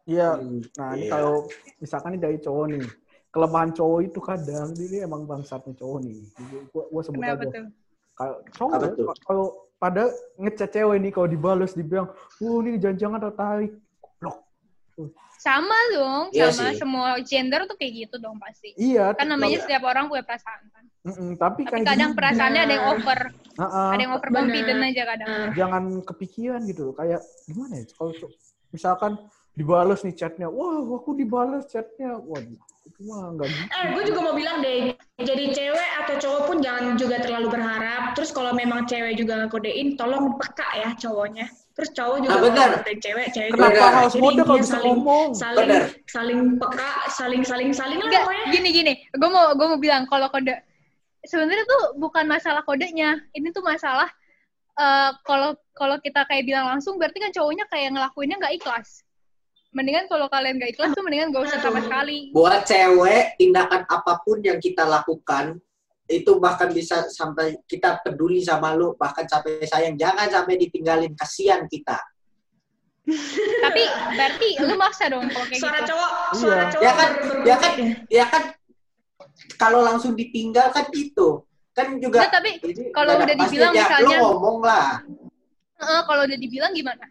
Iya. 0.03 0.39
Hmm, 0.39 0.63
Nah, 0.79 0.89
ini 0.95 1.07
iya. 1.07 1.11
kalau 1.11 1.35
misalkan 1.79 2.15
ini 2.15 2.21
dari 2.23 2.39
cowok 2.39 2.67
nih. 2.71 2.87
Kelemahan 3.33 3.73
cowok 3.73 4.01
itu 4.05 4.21
kadang 4.21 4.69
ini 4.77 5.01
emang 5.01 5.25
bangsatnya 5.25 5.73
cowok 5.73 5.99
nih. 6.05 6.21
Gua, 6.69 6.85
gua 6.87 7.01
sebut 7.03 7.17
Kenapa 7.19 7.45
aja. 7.49 7.51
tuh? 7.51 7.67
Kalau 8.13 8.35
cowok 8.53 8.73
tuh? 8.95 9.07
kalau 9.25 9.45
pada 9.77 10.03
ngechat 10.39 10.71
cewek 10.71 10.99
nih 11.03 11.11
kalau 11.11 11.27
dibales 11.27 11.73
dibilang, 11.75 12.13
"Uh, 12.39 12.63
ini 12.63 12.79
jangan-jangan 12.79 13.21
tertarik." 13.31 13.73
Loh. 14.21 14.37
Sama 15.43 15.75
dong, 15.91 16.31
Iya 16.31 16.55
sama 16.55 16.71
sih. 16.71 16.79
semua 16.79 17.09
gender 17.27 17.67
tuh 17.67 17.75
kayak 17.75 18.07
gitu 18.07 18.17
dong 18.23 18.39
pasti. 18.39 18.79
Iya. 18.79 19.11
Kan 19.19 19.27
namanya 19.27 19.59
Iya. 19.59 19.63
setiap 19.67 19.83
orang 19.83 20.07
punya 20.07 20.23
perasaan 20.23 20.71
kan. 20.71 20.85
Mm-mm, 21.03 21.35
tapi, 21.35 21.67
Tapi 21.67 21.83
kayak 21.83 21.87
kadang 21.91 22.11
gini, 22.15 22.19
perasaannya 22.23 22.61
ada 22.63 22.75
yang 22.79 22.87
over, 22.95 23.21
uh-uh, 23.59 23.91
ada 23.91 24.03
yang 24.07 24.15
over 24.15 24.31
confident 24.31 24.81
aja 24.87 25.03
kadang. 25.03 25.29
Jangan 25.59 25.83
kepikiran 26.07 26.61
gitu 26.71 26.81
loh. 26.87 26.95
Kayak 26.95 27.21
gimana 27.51 27.75
ya? 27.83 27.85
Kalau 27.91 28.13
misalkan 28.71 29.13
dibales 29.53 30.01
nih 30.01 30.15
chatnya, 30.17 30.49
wah 30.49 30.81
aku 30.81 31.13
dibales 31.13 31.69
chatnya, 31.69 32.17
waduh 32.17 32.57
itu 32.83 33.01
mah 33.07 33.31
nggak 33.39 33.47
gitu. 33.47 33.65
Eh, 33.79 33.85
gue 33.95 34.03
juga 34.11 34.21
mau 34.27 34.35
bilang 34.35 34.59
deh, 34.59 34.91
jadi 35.23 35.45
cewek 35.55 35.91
atau 36.03 36.15
cowok 36.19 36.41
pun 36.51 36.57
jangan 36.59 36.99
juga 36.99 37.23
terlalu 37.23 37.55
berharap. 37.55 38.11
Terus 38.19 38.35
kalau 38.35 38.51
memang 38.59 38.91
cewek 38.91 39.15
juga 39.15 39.39
ngakodein, 39.45 39.95
tolong 39.95 40.35
peka 40.35 40.67
ya 40.75 40.91
cowoknya. 40.99 41.47
Terus 41.79 41.91
cowok 41.95 42.17
juga 42.27 42.35
Ah, 42.35 42.41
benar. 42.43 42.57
kalau 42.59 42.71
ngakodein 42.75 43.01
cewek, 43.01 43.27
cewek 43.31 43.51
Kenapa 43.55 43.71
juga. 43.71 43.87
Harus 43.95 44.13
Jadi 44.13 44.23
mode 44.27 44.43
kalau 44.43 44.59
bisa 44.59 44.73
saling, 44.75 44.95
ngomong? 44.99 45.29
saling, 45.39 45.69
Benar. 45.71 45.83
saling 46.11 46.41
peka, 46.59 46.91
saling, 47.15 47.43
saling, 47.47 47.71
saling 47.71 47.99
lah 48.03 48.11
pokoknya. 48.11 48.45
gini 48.51 48.69
gini, 48.75 48.93
gue 49.15 49.31
mau 49.31 49.47
gue 49.55 49.67
mau 49.71 49.79
bilang 49.79 50.03
kalau 50.11 50.27
kode 50.27 50.55
sebenarnya 51.23 51.65
tuh 51.65 51.83
bukan 52.03 52.25
masalah 52.27 52.67
kodenya, 52.67 53.15
ini 53.31 53.55
tuh 53.55 53.63
masalah 53.63 54.11
eh, 54.75 55.11
kalau 55.23 55.55
kalau 55.77 56.03
kita 56.03 56.27
kayak 56.27 56.51
bilang 56.51 56.67
langsung 56.67 56.99
berarti 56.99 57.23
kan 57.23 57.31
cowoknya 57.31 57.63
kayak 57.71 57.95
ngelakuinnya 57.95 58.43
nggak 58.43 58.59
ikhlas. 58.59 59.07
Mendingan 59.73 60.05
kalau 60.05 60.29
kalian 60.29 60.61
nggak 60.61 60.77
ikhlas 60.77 60.93
tuh 60.93 61.01
mendingan 61.01 61.33
gak 61.33 61.49
usah 61.49 61.61
sama 61.65 61.81
sekali. 61.81 62.29
Buat 62.37 62.69
cewek, 62.69 63.41
tindakan 63.41 63.89
apa 63.89 64.21
pun 64.21 64.45
yang 64.45 64.61
kita 64.61 64.85
lakukan 64.85 65.57
itu 66.05 66.33
bahkan 66.37 66.69
bisa 66.69 67.09
sampai 67.09 67.57
kita 67.65 67.97
peduli 68.05 68.45
sama 68.45 68.77
lu, 68.77 68.93
bahkan 69.01 69.25
sampai 69.25 69.65
sayang. 69.65 69.97
Jangan 69.97 70.29
sampai 70.29 70.61
ditinggalin, 70.61 71.17
kasihan 71.17 71.65
kita. 71.73 71.97
Tapi 73.65 73.83
berarti 74.15 74.49
lu 74.61 74.77
maksa 74.77 75.09
dong 75.09 75.25
kalau 75.33 75.47
kayak 75.49 75.59
Suara 75.65 75.79
gitu. 75.81 75.89
cowok, 75.91 76.11
Iya. 76.13 76.37
suara 76.37 76.65
cowok. 76.69 76.83
Ya 76.85 76.93
kan, 76.93 77.11
ya 77.43 77.57
kan, 77.57 77.73
ya 78.13 78.25
kan. 78.29 78.43
Kalau 79.57 79.81
langsung 79.81 80.13
ditinggal 80.13 80.69
kan 80.71 80.87
itu, 80.93 81.29
kan 81.73 81.97
juga. 81.97 82.29
Enggak, 82.29 82.33
tapi 82.37 82.51
kalau 82.93 83.13
udah 83.17 83.27
dibilang 83.35 83.73
pastinya. 83.73 83.89
misalnya- 83.89 84.21
lu 84.21 84.25
ngomong 84.29 84.59
lah. 84.61 84.89
eh, 85.83 86.03
kalau 86.07 86.23
udah 86.29 86.39
dibilang 86.39 86.73
gimana? 86.77 87.05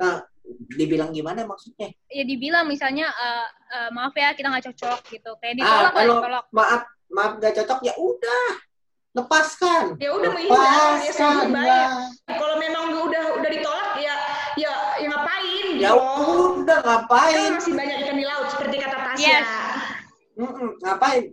Nah, 0.00 0.16
dibilang 0.72 1.10
gimana 1.10 1.42
maksudnya? 1.42 1.90
Ya 2.06 2.22
dibilang 2.22 2.66
misalnya 2.66 3.08
eh, 3.08 3.46
eh, 3.72 3.88
maaf 3.90 4.12
ya 4.12 4.32
kita 4.32 4.48
nggak 4.48 4.66
cocok 4.70 5.00
gitu. 5.08 5.30
Kayak 5.38 5.54
Ah, 5.54 5.58
ditolak 5.58 5.82
lah, 5.82 5.92
kalau 5.94 6.14
ditolak. 6.18 6.44
maaf, 6.50 6.82
maaf 7.08 7.32
gak 7.38 7.54
cocok 7.54 7.78
ya 7.82 7.94
udah, 7.94 8.46
lepaskan. 9.12 9.84
Ya 9.96 10.10
udah 10.10 10.28
menghindar, 10.28 10.92
ya 10.98 11.12
lah. 11.52 12.08
Kalau 12.26 12.56
memang 12.56 12.84
udah 12.98 13.24
udah 13.36 13.50
ditolak, 13.50 13.88
ya 13.98 14.14
ya, 14.54 14.72
ya 14.96 15.06
ngapain? 15.06 15.66
Ya 15.76 15.90
gitu. 15.92 16.32
udah 16.58 16.78
Kan 16.78 16.88
ngapain? 16.88 17.52
masih 17.54 17.72
banyak 17.72 17.96
ikan 18.02 18.16
di 18.16 18.24
laut 18.24 18.46
seperti 18.48 18.76
kata 18.78 18.96
Tasya. 18.98 19.20
Yes. 19.20 19.48
Mm-mm, 20.32 20.68
ngapain? 20.80 21.24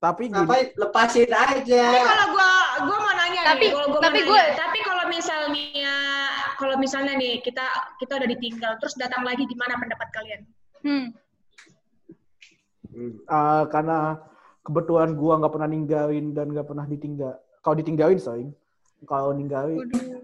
Tapi 0.00 0.22
gini, 0.26 0.34
Ngapain? 0.34 0.66
Lepasin 0.74 1.28
aja. 1.28 1.82
Tapi 1.86 2.00
kalau 2.02 2.26
gua 2.32 2.50
gua 2.82 2.98
mau 2.98 3.14
nanya 3.14 3.40
Tapi- 3.46 3.62
nih, 3.62 3.70
kalau 3.70 3.86
gua 3.86 4.00
tapi 4.00 4.18
mau 4.18 4.28
gua- 4.32 4.40
nanya, 4.42 4.56
tapi 4.56 4.78
kalau 4.80 5.04
misalnya 5.06 5.94
kalau 6.60 6.76
misalnya 6.76 7.16
nih 7.16 7.40
kita 7.40 7.64
kita 7.96 8.20
udah 8.20 8.28
ditinggal 8.28 8.72
terus 8.76 8.94
datang 9.00 9.24
lagi 9.24 9.48
gimana 9.48 9.80
pendapat 9.80 10.08
kalian? 10.12 10.40
Hmm. 10.84 11.06
Hmm. 12.90 13.12
uh, 13.24 13.64
karena 13.72 14.20
kebetulan 14.60 15.16
gua 15.16 15.40
nggak 15.40 15.52
pernah 15.56 15.68
ninggalin 15.70 16.36
dan 16.36 16.52
nggak 16.52 16.68
pernah 16.68 16.84
ditinggal. 16.84 17.34
Kalau 17.64 17.76
ditinggalin, 17.80 18.20
sorry. 18.20 18.46
Kalau 19.08 19.32
ninggalin, 19.32 19.80
Waduh. 19.80 20.20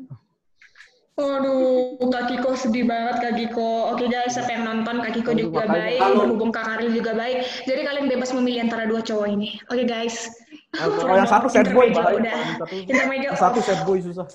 Waduh, 1.16 1.96
Kak 2.12 2.29
Kiko 2.29 2.53
sedih 2.53 2.85
banget 2.85 3.25
Kak 3.25 3.35
Kiko. 3.40 3.88
Oke 3.96 4.05
guys, 4.05 4.37
siapa 4.37 4.53
yang 4.53 4.68
nonton 4.68 5.01
Kak 5.01 5.16
Kiko 5.16 5.33
Aduh, 5.33 5.49
juga 5.49 5.64
makanya. 5.64 5.81
baik, 5.81 6.01
Kalau- 6.05 6.20
berhubung 6.20 6.51
Kak 6.53 6.64
Karil 6.68 6.90
juga 6.92 7.12
baik. 7.16 7.38
Jadi 7.64 7.81
kalian 7.88 8.07
bebas 8.12 8.31
memilih 8.37 8.61
antara 8.68 8.85
dua 8.85 9.01
cowok 9.01 9.27
ini. 9.33 9.57
Oke 9.72 9.88
guys. 9.88 10.29
kalau 10.77 11.16
yang 11.16 11.25
satu 11.25 11.49
sad 11.49 11.72
boy, 11.72 11.88
bahaya. 11.88 12.20
udah. 12.20 12.37
Yang 13.16 13.40
satu, 13.40 13.59
sad 13.64 13.81
boy 13.88 13.96
susah. 14.05 14.29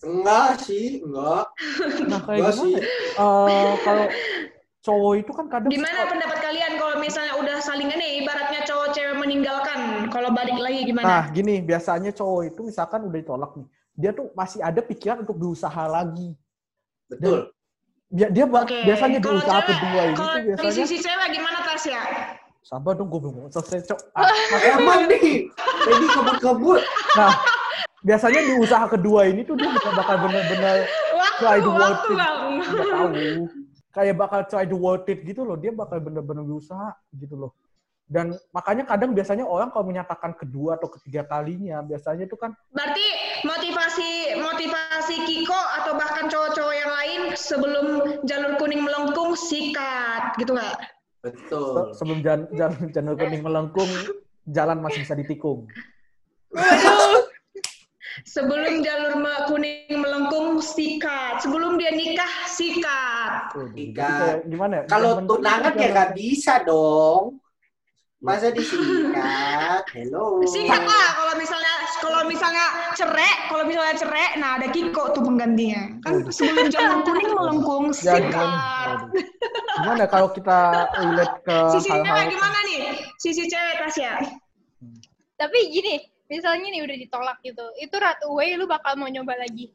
Enggak 0.00 0.64
sih, 0.64 1.04
enggak. 1.04 1.44
Nah, 2.08 2.20
kayak 2.24 2.38
Enggak 2.40 2.52
gimana? 2.52 2.62
sih. 2.64 2.72
ya? 2.72 2.82
Eh, 3.20 3.72
kalau 3.84 4.06
cowok 4.80 5.12
itu 5.14 5.30
kan 5.30 5.46
kadang 5.46 5.68
Gimana 5.68 5.98
pendapat 6.08 6.38
kalian 6.40 6.72
kalau 6.74 6.96
misalnya 6.96 7.34
udah 7.36 7.56
saling 7.60 7.84
ini 7.86 8.24
ibaratnya 8.24 8.64
cowok 8.64 8.88
cewek 8.90 9.12
meninggalkan, 9.14 9.80
kalau 10.08 10.32
balik 10.32 10.56
lagi 10.56 10.80
Nah, 10.80 10.88
gimana? 10.88 11.14
gini, 11.28 11.60
biasanya 11.60 12.10
cowok 12.10 12.42
itu 12.48 12.60
misalkan 12.64 13.04
udah 13.04 13.18
ditolak 13.18 13.52
nih, 13.54 13.66
dia 13.92 14.10
tuh 14.10 14.32
masih 14.32 14.60
ada 14.60 14.80
pikiran 14.80 15.20
untuk 15.20 15.36
berusaha 15.36 15.84
lagi. 15.84 16.32
Betul. 17.06 17.52
Dia, 18.08 18.26
dia 18.26 18.42
Oke, 18.42 18.80
biasanya 18.82 19.18
di 19.18 19.22
kalau 19.22 19.38
usaha 19.38 19.60
cewek- 19.60 19.68
kedua 19.70 20.00
ini 20.02 20.16
Kalau 20.16 20.32
tuh 20.32 20.40
di 20.40 20.46
biasanya 20.48 20.72
sisi 20.82 20.96
cewek 20.98 21.28
gimana 21.30 21.58
Tasya? 21.60 22.00
sabar 22.60 22.92
dong 22.92 23.08
gue 23.08 23.20
belum 23.20 23.48
selesai 23.48 23.84
cok. 23.84 24.00
Ah, 24.16 24.28
Emang 24.70 25.04
nih, 25.06 25.48
jadi 25.82 26.06
kebut-kebut. 26.08 26.80
Nah, 27.14 27.32
biasanya 28.00 28.40
di 28.40 28.54
usaha 28.60 28.84
kedua 28.88 29.28
ini 29.28 29.44
tuh 29.44 29.56
dia 29.56 29.68
bakal 29.72 29.92
bakal 29.96 30.16
bener-bener 30.28 30.76
try 31.40 31.58
the 31.60 31.72
worth 31.72 32.04
it. 32.08 32.16
Nggak 32.16 32.86
tahu. 32.88 33.08
Kayak 33.90 34.16
bakal 34.16 34.40
try 34.46 34.64
the 34.64 34.76
worth 34.76 35.08
it 35.10 35.20
gitu 35.26 35.42
loh. 35.42 35.56
Dia 35.56 35.72
bakal 35.74 35.98
bener-bener 36.00 36.44
berusaha 36.44 36.94
gitu 37.16 37.36
loh. 37.36 37.52
Dan 38.10 38.34
makanya 38.50 38.90
kadang 38.90 39.14
biasanya 39.14 39.46
orang 39.46 39.70
kalau 39.70 39.86
menyatakan 39.86 40.34
kedua 40.34 40.74
atau 40.74 40.90
ketiga 40.90 41.22
kalinya, 41.30 41.78
biasanya 41.78 42.26
itu 42.26 42.34
kan 42.34 42.50
Berarti 42.74 43.06
motivasi 43.46 44.34
motivasi 44.34 45.16
Kiko 45.30 45.62
atau 45.78 45.94
bahkan 45.94 46.26
cowok-cowok 46.26 46.74
yang 46.74 46.90
lain 46.90 47.20
sebelum 47.38 47.86
jalur 48.26 48.58
kuning 48.58 48.82
melengkung 48.82 49.38
sikat 49.38 50.34
gitu 50.42 50.58
nggak? 50.58 50.74
Betul. 51.20 51.92
sebelum 51.92 52.24
jalan 52.24 52.48
jalan 52.56 52.80
janur 52.96 53.14
kuning 53.14 53.44
melengkung, 53.44 53.90
jalan 54.48 54.80
masih 54.82 55.04
bisa 55.04 55.14
ditikung. 55.14 55.68
Sebelum 58.26 58.84
jalur 58.84 59.20
kuning 59.48 59.96
melengkung 59.96 60.60
sikat, 60.60 61.40
sebelum 61.40 61.80
dia 61.80 61.92
nikah 61.94 62.32
sikat. 62.48 63.56
Kayak 63.96 64.44
gimana 64.48 64.72
ya? 64.80 64.84
Kalau 64.88 65.24
tunangan 65.24 65.72
ya 65.76 65.88
nggak 65.92 66.12
bisa 66.16 66.60
dong. 66.64 67.40
Masa 68.20 68.52
disikat? 68.52 69.88
Hello. 69.96 70.44
Sikat 70.44 70.82
lah 70.84 71.08
kalau 71.16 71.34
misalnya 71.40 71.74
kalau 72.04 72.20
misalnya 72.28 72.66
cerai, 72.92 73.32
kalau 73.48 73.64
misalnya 73.64 73.96
cerai, 73.96 74.36
nah 74.36 74.60
ada 74.60 74.68
Kiko 74.68 75.16
tuh 75.16 75.24
penggantinya. 75.24 75.96
Kan 76.04 76.28
sebelum 76.28 76.68
jalur 76.68 77.00
kuning 77.08 77.32
melengkung 77.32 77.84
sikat. 77.96 79.08
Gimana 79.80 80.04
kalau 80.04 80.28
kita 80.36 80.84
relate 81.00 81.36
ke 81.48 81.58
Sisi 81.80 81.88
cewek 81.88 82.04
hal-hal 82.04 82.28
gimana 82.28 82.58
nih? 82.68 82.80
Sisi 83.16 83.44
cewek 83.48 83.74
Tasya. 83.88 84.12
Tapi 85.40 85.58
gini, 85.72 85.96
misalnya 86.30 86.70
nih 86.70 86.82
udah 86.86 86.96
ditolak 86.96 87.38
gitu, 87.42 87.66
itu 87.82 87.96
right 87.98 88.22
away 88.30 88.54
lu 88.54 88.70
bakal 88.70 88.94
mau 88.94 89.10
nyoba 89.10 89.34
lagi. 89.36 89.74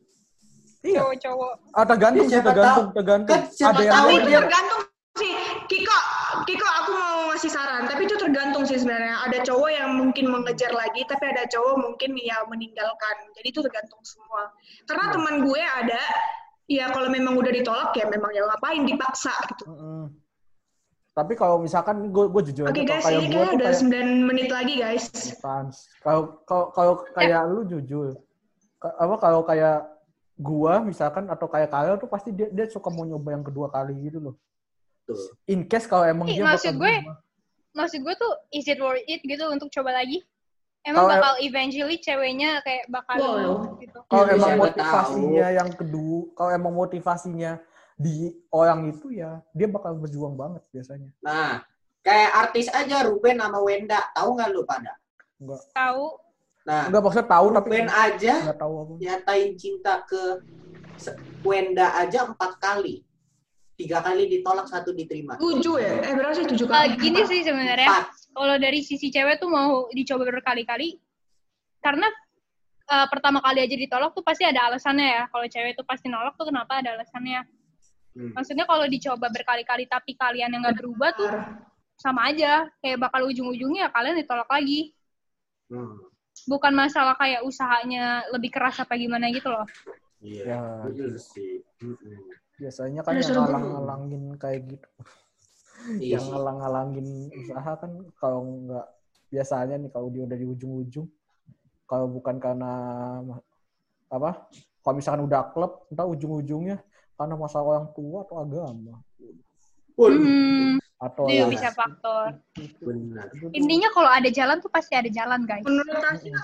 Iya. 0.86 1.02
Cowok-cowok. 1.02 1.54
Ah, 1.74 1.86
tergantung 1.86 2.26
Ya, 2.30 2.32
sih, 2.32 2.42
tergantung, 2.46 2.88
tergantung. 2.94 3.36
Kan 3.36 3.42
Ada 3.74 3.82
yang 3.82 3.94
tahu 3.94 4.08
itu 4.14 4.30
tergantung 4.30 4.82
sih. 5.18 5.34
Kiko, 5.66 6.00
Kiko 6.46 6.68
aku 6.84 6.92
mau 6.94 7.18
ngasih 7.34 7.52
saran. 7.52 7.90
Tapi 7.90 8.06
itu 8.06 8.16
tergantung 8.22 8.64
sih 8.70 8.78
sebenarnya. 8.78 9.18
Ada 9.26 9.38
cowok 9.50 9.70
yang 9.74 9.90
mungkin 9.98 10.26
mengejar 10.30 10.70
lagi, 10.70 11.02
tapi 11.10 11.26
ada 11.34 11.50
cowok 11.50 11.74
mungkin 11.82 12.14
ya 12.22 12.38
meninggalkan. 12.46 13.16
Jadi 13.34 13.48
itu 13.50 13.60
tergantung 13.66 13.98
semua. 14.06 14.54
Karena 14.86 15.10
teman 15.10 15.42
gue 15.42 15.62
ada, 15.62 16.04
ya 16.70 16.86
kalau 16.94 17.10
memang 17.10 17.34
udah 17.34 17.50
ditolak 17.50 17.92
ya 17.98 18.06
memang 18.06 18.30
ya 18.30 18.46
ngapain 18.46 18.86
dipaksa 18.86 19.34
gitu. 19.54 19.66
Mm-mm. 19.66 20.25
Tapi 21.16 21.34
kalau 21.40 21.64
misalkan 21.64 22.12
gue 22.12 22.26
gue 22.28 22.42
jujur 22.52 22.68
Oke 22.68 22.84
aja 22.84 23.00
guys, 23.00 23.08
ini 23.08 23.32
kayak 23.32 23.56
udah 23.56 23.72
kayak 23.72 23.88
9 23.88 24.28
menit 24.28 24.50
lagi 24.52 24.74
guys. 24.76 25.08
Kalau 26.04 26.44
kalau 26.44 26.66
kalau 26.76 26.94
kayak 27.16 27.42
lu 27.48 27.64
jujur. 27.64 28.20
Apa 28.84 29.16
kalau 29.18 29.42
kayak 29.48 29.88
gua 30.36 30.84
misalkan 30.84 31.32
atau 31.32 31.48
kayak 31.48 31.72
kalian 31.72 31.96
tuh 31.96 32.12
pasti 32.12 32.36
dia 32.36 32.52
dia 32.52 32.68
suka 32.68 32.92
mau 32.92 33.08
nyoba 33.08 33.32
yang 33.32 33.48
kedua 33.48 33.72
kali 33.72 33.96
gitu 34.04 34.20
loh. 34.20 34.36
In 35.48 35.64
case 35.64 35.88
kalau 35.88 36.04
emang 36.04 36.28
Ih, 36.28 36.44
dia 36.44 36.52
maksud 36.52 36.76
bakal 36.76 36.84
gue, 36.84 36.94
berubah. 37.00 37.18
Maksud 37.76 38.00
gue 38.04 38.16
tuh, 38.20 38.34
is 38.52 38.66
it 38.68 38.80
worth 38.84 39.04
it 39.08 39.22
gitu 39.24 39.46
untuk 39.48 39.72
coba 39.72 39.96
lagi? 39.96 40.20
Emang 40.84 41.08
Kalau- 41.08 41.14
bakal 41.18 41.34
eventually 41.42 41.98
ceweknya 41.98 42.60
kayak 42.62 42.84
bakal 42.92 43.16
Wow. 43.18 43.80
gitu. 43.80 44.00
kalau 44.06 44.26
Ya, 44.28 44.36
emang 44.36 44.54
motivasinya 44.60 45.48
yang 45.50 45.70
kedua, 45.74 46.18
kalau 46.36 46.52
emang 46.54 46.74
motivasinya 46.76 47.52
di 47.96 48.28
orang 48.52 48.92
itu 48.92 49.08
ya 49.16 49.40
dia 49.56 49.68
bakal 49.72 49.96
berjuang 49.96 50.36
banget 50.36 50.62
biasanya. 50.76 51.10
Nah, 51.24 51.64
kayak 52.04 52.32
artis 52.48 52.68
aja 52.68 53.08
Ruben 53.08 53.40
sama 53.40 53.60
Wenda, 53.64 54.00
tahu 54.12 54.36
nggak 54.36 54.50
lu 54.52 54.68
pada? 54.68 54.94
Enggak 55.40 55.64
Tahu. 55.72 56.06
Nah, 56.68 56.92
enggak 56.92 57.02
maksudnya 57.08 57.28
tahu 57.32 57.48
tapi 57.56 57.68
Ruben 57.72 57.90
aja 57.90 58.34
enggak 58.44 58.60
tahu 58.60 58.74
apa. 58.84 58.94
nyatain 59.00 59.52
cinta 59.56 59.94
ke 60.04 60.24
Wenda 61.48 61.96
aja 61.96 62.28
empat 62.28 62.60
kali. 62.60 63.04
Tiga 63.76 64.00
kali 64.00 64.32
ditolak, 64.32 64.72
satu 64.72 64.96
diterima. 64.96 65.36
Tujuh 65.36 65.76
ya? 65.84 66.00
Eh 66.08 66.16
berapa 66.16 66.32
sih 66.32 66.48
tujuh 66.48 66.64
kali? 66.64 66.96
gini 66.96 67.28
sih 67.28 67.44
sebenarnya, 67.44 67.92
Empat. 67.92 68.32
kalau 68.32 68.56
dari 68.56 68.80
sisi 68.80 69.12
cewek 69.12 69.36
tuh 69.44 69.52
mau 69.52 69.92
dicoba 69.92 70.24
berkali-kali, 70.32 70.96
karena 71.84 72.08
eh, 72.88 73.08
pertama 73.12 73.44
kali 73.44 73.68
aja 73.68 73.76
ditolak 73.76 74.16
tuh 74.16 74.24
pasti 74.24 74.48
ada 74.48 74.72
alasannya 74.72 75.08
ya. 75.20 75.24
Kalau 75.28 75.44
cewek 75.52 75.76
tuh 75.76 75.84
pasti 75.84 76.08
nolak 76.08 76.40
tuh 76.40 76.48
kenapa 76.48 76.80
ada 76.80 76.96
alasannya. 76.96 77.44
Hmm. 78.16 78.32
Maksudnya 78.32 78.64
kalau 78.64 78.88
dicoba 78.88 79.28
berkali-kali 79.28 79.86
tapi 79.92 80.16
kalian 80.16 80.56
yang 80.56 80.64
nggak 80.64 80.80
berubah 80.80 81.10
tuh 81.14 81.32
sama 82.00 82.32
aja. 82.32 82.66
Kayak 82.80 83.12
bakal 83.12 83.28
ujung-ujungnya 83.28 83.92
kalian 83.92 84.16
ditolak 84.24 84.48
lagi. 84.48 84.96
Hmm. 85.68 86.00
Bukan 86.48 86.74
masalah 86.76 87.16
kayak 87.20 87.44
usahanya 87.44 88.24
lebih 88.32 88.56
keras 88.56 88.80
apa 88.80 88.96
gimana 88.96 89.28
gitu 89.32 89.52
loh. 89.52 89.68
Iya, 90.24 90.44
Ya, 90.48 90.62
betul 90.88 91.20
sih. 91.20 91.62
Mm-mm. 91.84 92.32
Biasanya 92.56 93.04
kan 93.04 93.20
Ada 93.20 93.22
yang 93.24 93.36
ngalang-ngalangin 93.36 94.24
kayak 94.40 94.60
gitu. 94.72 94.90
Iya 96.00 96.18
yang 96.18 96.26
ngalang-ngalangin 96.34 97.08
usaha 97.30 97.72
kan 97.78 97.92
kalau 98.18 98.42
nggak 98.66 98.88
biasanya 99.30 99.76
nih 99.86 99.92
kalau 99.94 100.08
dia 100.10 100.24
udah 100.26 100.38
di 100.40 100.48
ujung-ujung 100.48 101.08
kalau 101.86 102.10
bukan 102.10 102.42
karena 102.42 102.74
apa 104.10 104.50
kalau 104.82 104.96
misalkan 104.98 105.26
udah 105.30 105.54
klub 105.54 105.86
entah 105.94 106.08
ujung-ujungnya 106.10 106.82
karena 107.16 107.36
masalah 107.36 107.66
orang 107.66 107.88
tua 107.96 108.24
atau 108.24 108.36
agama 108.40 108.96
Hmm, 109.96 110.76
atau 111.00 111.24
itu 111.32 111.40
yang- 111.40 111.52
bisa 111.56 111.72
faktor. 111.72 112.36
benar. 112.84 113.32
Intinya 113.56 113.88
kalau 113.96 114.12
ada 114.12 114.28
jalan 114.28 114.60
tuh 114.60 114.68
pasti 114.68 114.92
ada 114.92 115.08
jalan, 115.08 115.48
guys. 115.48 115.64
Menurut 115.64 115.88
Tasya, 116.04 116.36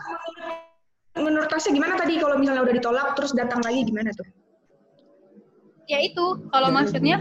menurut, 1.20 1.48
Tasya 1.52 1.76
gimana 1.76 2.00
tadi 2.00 2.16
kalau 2.16 2.40
misalnya 2.40 2.64
udah 2.64 2.76
ditolak 2.80 3.12
terus 3.20 3.36
datang 3.36 3.60
lagi 3.60 3.84
gimana 3.84 4.16
tuh? 4.16 4.24
ya 5.90 6.00
itu 6.00 6.40
kalau 6.56 6.72
maksudnya 6.72 7.20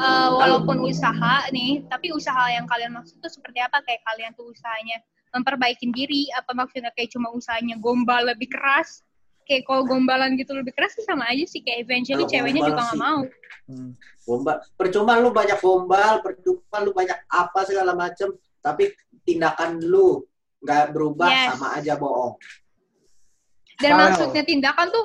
eh, 0.00 0.30
walaupun 0.32 0.80
usaha 0.88 1.44
nih 1.52 1.84
tapi 1.84 2.16
usaha 2.16 2.48
yang 2.48 2.64
kalian 2.64 2.96
maksud 2.96 3.20
tuh 3.20 3.28
seperti 3.28 3.60
apa 3.60 3.84
kayak 3.84 4.00
kalian 4.08 4.32
tuh 4.32 4.48
usahanya 4.48 5.04
memperbaikin 5.36 5.92
diri 5.92 6.32
apa 6.32 6.56
maksudnya 6.56 6.88
kayak 6.96 7.12
cuma 7.12 7.28
usahanya 7.28 7.76
gombal 7.76 8.24
lebih 8.24 8.48
keras 8.48 9.04
kayak 9.46 9.62
kalau 9.62 9.82
gombalan 9.82 10.34
gitu 10.34 10.52
lebih 10.52 10.74
keras 10.74 10.92
sih 10.92 11.06
sama 11.06 11.24
aja 11.26 11.46
sih 11.46 11.62
kayak 11.62 11.86
eventually 11.86 12.26
Kalau 12.26 12.32
ceweknya 12.34 12.60
gombal 12.60 12.68
juga 12.68 12.82
nggak 12.82 12.92
sih. 12.92 13.00
mau 13.00 13.20
Hmm. 13.66 13.90
Gombal. 14.22 14.56
Percuma 14.74 15.18
lu 15.18 15.30
banyak 15.32 15.58
gombal, 15.58 16.22
percuma 16.22 16.76
lu 16.78 16.90
banyak 16.92 17.18
apa 17.26 17.66
segala 17.66 17.94
macem, 17.94 18.30
tapi 18.60 18.94
tindakan 19.22 19.82
lu 19.82 20.22
nggak 20.60 20.90
berubah 20.90 21.26
Yes. 21.26 21.46
sama 21.50 21.74
aja 21.74 21.94
bohong. 21.94 22.38
dan 23.76 23.90
Kalau- 23.90 24.00
maksudnya 24.00 24.40
tindakan 24.40 24.88
tuh 24.88 25.04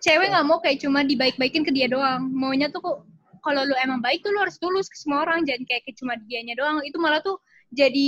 cewek 0.00 0.26
nggak 0.26 0.42
mau 0.42 0.58
kayak 0.58 0.80
cuma 0.80 1.04
dibaik-baikin 1.04 1.62
ke 1.62 1.70
dia 1.70 1.86
doang 1.86 2.26
maunya 2.26 2.66
tuh 2.66 2.80
kok 2.80 2.96
kalau 3.40 3.62
lu 3.62 3.76
emang 3.78 4.00
baik 4.00 4.20
tuh 4.20 4.32
lu 4.32 4.40
harus 4.40 4.58
tulus 4.58 4.88
ke 4.88 4.96
semua 4.96 5.22
orang 5.22 5.46
jangan 5.46 5.62
kayak 5.64 5.86
ke 5.86 5.94
cuma 5.94 6.18
dianya 6.24 6.58
doang 6.58 6.82
itu 6.82 6.98
malah 6.98 7.20
tuh 7.20 7.38
jadi 7.68 8.04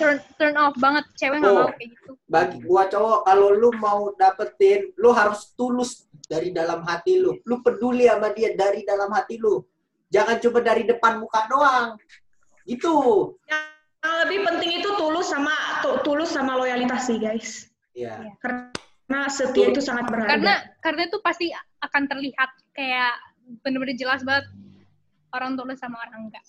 turn 0.00 0.16
turn 0.36 0.54
off 0.56 0.72
banget 0.80 1.04
cewek 1.14 1.38
nggak 1.38 1.52
Oh. 1.52 1.68
mau 1.68 1.72
kayak 1.72 1.90
gitu 1.92 2.12
Bagi 2.24 2.58
gua 2.64 2.88
cowok, 2.88 3.20
kalau 3.24 3.48
lu 3.52 3.70
mau 3.78 4.10
dapetin, 4.16 4.90
lu 4.96 5.12
harus 5.12 5.52
tulus 5.54 6.08
dari 6.24 6.50
dalam 6.50 6.82
hati 6.82 7.20
lu. 7.20 7.36
Lu 7.44 7.60
peduli 7.60 8.08
sama 8.08 8.32
dia 8.32 8.56
dari 8.56 8.82
dalam 8.82 9.12
hati 9.12 9.36
lu. 9.38 9.60
Jangan 10.08 10.40
cuma 10.40 10.58
dari 10.58 10.82
depan 10.82 11.20
muka 11.20 11.46
doang. 11.46 11.94
Gitu. 12.64 12.90
Yang 13.46 14.14
lebih 14.24 14.38
penting 14.42 14.70
itu 14.80 14.88
tulus 14.96 15.30
sama 15.30 15.52
tu- 15.84 16.00
tulus 16.02 16.32
sama 16.32 16.56
loyalitas 16.56 17.06
sih 17.06 17.20
guys. 17.20 17.68
Iya. 17.92 18.34
Karena 18.40 19.20
setia 19.28 19.68
itu 19.68 19.78
sangat 19.78 20.08
berharga. 20.10 20.32
karena 20.34 20.54
karena 20.80 21.02
itu 21.06 21.18
pasti 21.20 21.46
akan 21.78 22.02
terlihat 22.08 22.50
kayak 22.72 23.14
bener-bener 23.60 23.94
jelas 23.94 24.24
banget 24.24 24.48
orang 25.30 25.54
tulus 25.54 25.76
sama 25.76 26.00
orang 26.00 26.26
enggak 26.26 26.40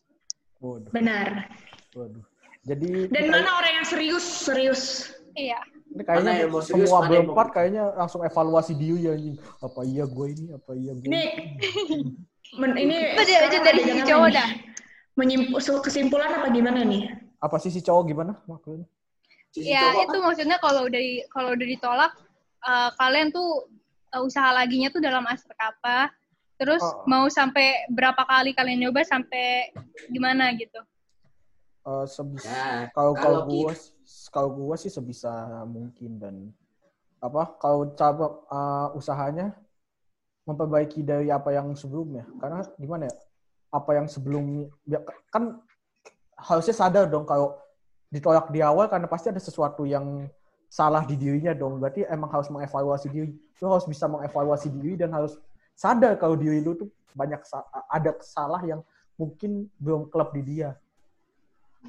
waduh 0.57 0.89
benar. 0.89 1.51
waduh 1.91 2.23
jadi 2.65 3.07
Dan 3.07 3.23
mana 3.29 3.49
orang 3.55 3.73
yang 3.75 3.85
serius 3.85 4.25
serius? 4.25 4.81
iya 5.33 5.59
ini 5.87 6.01
kayaknya 6.01 6.23
Mana 6.25 6.31
yang 6.37 6.49
mau 6.49 6.59
serius, 6.59 6.87
semua 6.87 6.99
berempat 7.03 7.47
kayaknya 7.51 7.83
langsung 7.93 8.21
evaluasi 8.21 8.73
diri 8.73 9.05
ya 9.05 9.13
anjing. 9.13 9.35
apa 9.59 9.79
iya 9.83 10.03
gue 10.05 10.25
ini 10.27 10.45
apa 10.51 10.71
iya 10.73 10.91
gue 10.93 11.05
Ini 11.05 11.23
men- 12.55 12.77
ini 12.77 12.95
dia 13.19 13.39
aja 13.41 13.57
dari 13.59 13.79
sisi 13.81 14.01
cowok 14.03 14.29
dah. 14.31 14.49
Menyimpu- 15.15 15.55
kesimpulan 15.81 16.27
apa 16.33 16.47
gimana 16.49 16.83
nih? 16.83 17.07
apa 17.37 17.55
sih 17.57 17.69
si 17.69 17.79
cowok 17.79 18.03
gimana 18.07 18.33
maksudnya 18.43 18.87
Sisi 19.49 19.69
ya 19.69 19.85
cowok 19.85 20.03
itu 20.03 20.17
maksudnya 20.19 20.57
kalau 20.57 20.81
udah 20.83 20.97
di, 20.97 21.13
kalau 21.29 21.49
udah 21.51 21.67
ditolak 21.67 22.11
eh, 22.61 22.89
kalian 22.95 23.29
tuh 23.29 23.69
eh, 24.09 24.19
usaha 24.19 24.49
laginya 24.51 24.89
tuh 24.89 24.99
dalam 24.99 25.21
aspek 25.25 25.55
apa 25.55 26.09
terus 26.55 26.79
Oh. 26.79 27.03
mau 27.05 27.27
sampai 27.29 27.85
berapa 27.89 28.23
kali 28.23 28.51
kalian 28.51 28.79
nyoba 28.81 29.03
sampai 29.03 29.69
gimana 30.09 30.55
gitu 30.55 30.79
Eh, 31.85 32.05
sebisa 32.09 32.49
Ya, 32.49 32.89
kalau 32.97 33.13
kalau 33.13 33.13
kalau 33.13 33.39
gua 33.45 33.71
kalau 34.33 34.49
gua 34.57 34.73
sih 34.73 34.89
sebisa 34.89 35.29
mungkin 35.69 36.17
dan 36.17 36.35
apa 37.21 37.61
kalau 37.61 37.93
coba 37.93 38.41
uh, 38.49 38.89
usahanya 38.97 39.53
memperbaiki 40.49 41.05
dari 41.05 41.29
apa 41.29 41.53
yang 41.53 41.77
sebelumnya. 41.77 42.25
Karena 42.41 42.65
gimana 42.81 43.05
ya 43.05 43.15
apa 43.69 43.91
yang 44.01 44.09
sebelumnya 44.09 44.65
ya, 44.89 44.97
kan 45.29 45.61
harusnya 46.33 46.73
sadar 46.73 47.05
dong 47.05 47.29
kalau 47.29 47.53
ditolak 48.09 48.49
di 48.49 48.65
awal 48.65 48.89
karena 48.89 49.05
pasti 49.05 49.29
ada 49.29 49.41
sesuatu 49.41 49.85
yang 49.85 50.25
salah 50.65 51.05
di 51.05 51.13
dirinya 51.13 51.53
dong. 51.53 51.77
Berarti 51.77 52.01
emang 52.09 52.33
harus 52.33 52.49
mengevaluasi 52.49 53.13
diri. 53.13 53.37
Lu 53.61 53.69
harus 53.69 53.85
bisa 53.85 54.09
mengevaluasi 54.09 54.73
diri 54.73 54.97
dan 54.97 55.13
harus 55.13 55.37
sadar 55.77 56.17
kalau 56.17 56.33
diri 56.33 56.65
lu 56.65 56.73
tuh 56.73 56.89
banyak 57.13 57.45
ada 57.93 58.17
salah 58.25 58.65
yang 58.65 58.81
mungkin 59.21 59.69
belum 59.77 60.09
klub 60.09 60.33
di 60.33 60.41
dia 60.41 60.73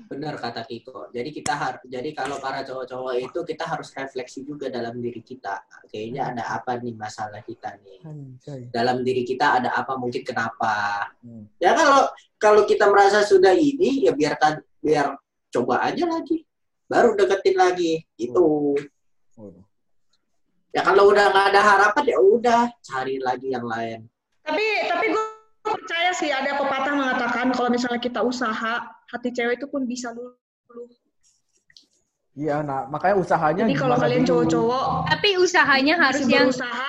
Benar 0.07 0.37
kata 0.37 0.63
Kiko. 0.69 1.09
Jadi 1.11 1.33
kita 1.33 1.57
harus 1.57 1.81
jadi 1.89 2.13
kalau 2.13 2.37
para 2.37 2.61
cowok-cowok 2.63 3.15
itu 3.17 3.41
kita 3.43 3.65
harus 3.65 3.89
refleksi 3.97 4.45
juga 4.45 4.69
dalam 4.69 5.01
diri 5.01 5.25
kita. 5.25 5.65
Kayaknya 5.89 6.23
ada 6.31 6.43
apa 6.61 6.77
nih 6.77 6.95
masalah 6.95 7.41
kita 7.41 7.75
nih. 7.81 8.05
Dalam 8.69 9.01
diri 9.01 9.25
kita 9.25 9.63
ada 9.63 9.73
apa 9.75 9.97
mungkin 9.97 10.23
kenapa. 10.23 11.09
Hmm. 11.25 11.49
Ya 11.59 11.73
kalau 11.73 12.13
kalau 12.37 12.63
kita 12.69 12.87
merasa 12.93 13.25
sudah 13.25 13.57
ini 13.57 14.07
ya 14.07 14.13
biarkan 14.13 14.61
biar 14.85 15.17
coba 15.51 15.89
aja 15.89 16.05
lagi. 16.07 16.45
Baru 16.87 17.19
deketin 17.19 17.57
lagi. 17.59 18.05
Itu. 18.15 18.77
Ya 20.71 20.85
kalau 20.85 21.09
udah 21.09 21.33
nggak 21.33 21.47
ada 21.57 21.61
harapan 21.65 22.05
ya 22.05 22.19
udah 22.21 22.61
cari 22.85 23.17
lagi 23.19 23.49
yang 23.51 23.65
lain. 23.65 24.05
Tapi 24.47 24.67
tapi 24.87 25.07
gue 25.11 25.25
percaya 25.67 26.15
sih 26.15 26.31
ada 26.31 26.55
pepatah 26.55 26.95
mengatakan 26.95 27.51
kalau 27.51 27.73
misalnya 27.73 27.99
kita 27.99 28.23
usaha 28.23 28.96
hati 29.07 29.29
cewek 29.31 29.59
itu 29.59 29.67
pun 29.67 29.83
bisa 29.85 30.11
luluh. 30.11 30.91
Iya, 32.37 32.61
nah 32.61 32.85
makanya 32.87 33.17
usahanya 33.17 33.65
Jadi 33.65 33.75
kalau 33.75 33.97
kalian 33.97 34.25
cowok-cowok 34.29 34.85
tapi 35.09 35.29
usahanya 35.41 35.95
harus 35.97 36.25
yang 36.29 36.53
berusaha, 36.53 36.87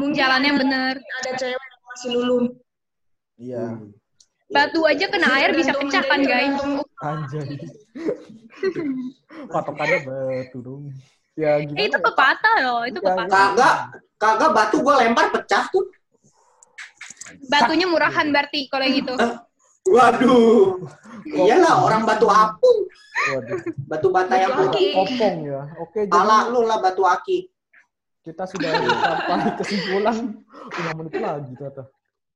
mungkin 0.00 0.16
jalannya 0.16 0.50
ada- 0.50 0.60
bener 0.64 0.94
ada 0.96 1.30
cewek 1.36 1.60
yang 1.60 1.84
masih 1.84 2.10
lulun. 2.16 2.44
Iya, 3.36 3.64
Hmm. 3.76 3.92
batu 4.48 4.80
aja 4.88 5.04
kena 5.12 5.28
air 5.36 5.52
bisa 5.52 5.76
pecah 5.76 6.00
kan 6.00 6.20
guys 6.24 6.56
anjay. 7.04 7.44
Patokannya 9.52 9.98
batu 10.00 10.58
dong. 10.64 10.88
Ya 11.36 11.60
eh, 11.60 11.68
itu 11.68 11.92
ya? 11.92 12.00
pepatah 12.00 12.56
loh 12.64 12.80
itu 12.88 12.96
Ya, 12.96 13.12
pepatah 13.12 13.28
Kagak 13.52 13.76
kagak 14.16 14.50
batu 14.56 14.76
gua 14.80 15.04
lempar 15.04 15.28
pecah 15.28 15.68
tuh. 15.68 15.84
batunya 17.52 17.84
murahan 17.84 18.32
berarti 18.32 18.64
kalau 18.72 18.88
gitu 18.88 19.12
Waduh. 19.86 20.82
Iyalah 21.26 21.74
orang 21.82 22.02
batu 22.06 22.26
apung, 22.26 22.78
Waduh. 23.34 23.58
batu 23.86 24.08
bata 24.10 24.34
yang 24.38 24.54
Batu 24.54 24.62
putih. 24.70 24.86
aki. 24.86 24.94
Kopong 24.94 25.36
ya. 25.42 25.62
Oke, 25.82 26.00
Pala 26.06 26.38
lu 26.50 26.62
lah 26.62 26.78
batu 26.78 27.02
aki. 27.02 27.50
kita 28.22 28.42
sudah 28.42 28.74
sampai 29.22 29.54
kesimpulan 29.54 30.16
5 30.74 30.98
menit 30.98 31.14
lagi 31.14 31.52
ternyata. 31.54 31.82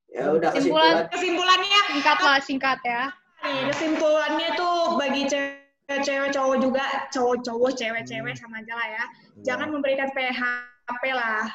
Ya 0.07 0.31
udah 0.31 0.51
Kesimpulan. 0.55 1.11
kesimpulan. 1.11 1.11
kesimpulannya 1.11 1.81
singkat 1.91 2.19
lah 2.23 2.39
singkat 2.39 2.79
ya 2.87 3.03
kesimpulannya 3.41 4.49
tuh 4.55 4.95
bagi 4.95 5.27
cewek 5.27 5.99
cewek 6.07 6.31
cowok 6.31 6.57
juga, 6.63 6.85
cowok-cowok, 7.11 7.71
cewek-cewek 7.75 8.35
sama 8.39 8.63
aja 8.63 8.75
lah 8.79 8.87
ya. 8.87 9.05
Jangan 9.43 9.75
memberikan 9.75 10.07
PHP 10.15 11.03
lah. 11.11 11.51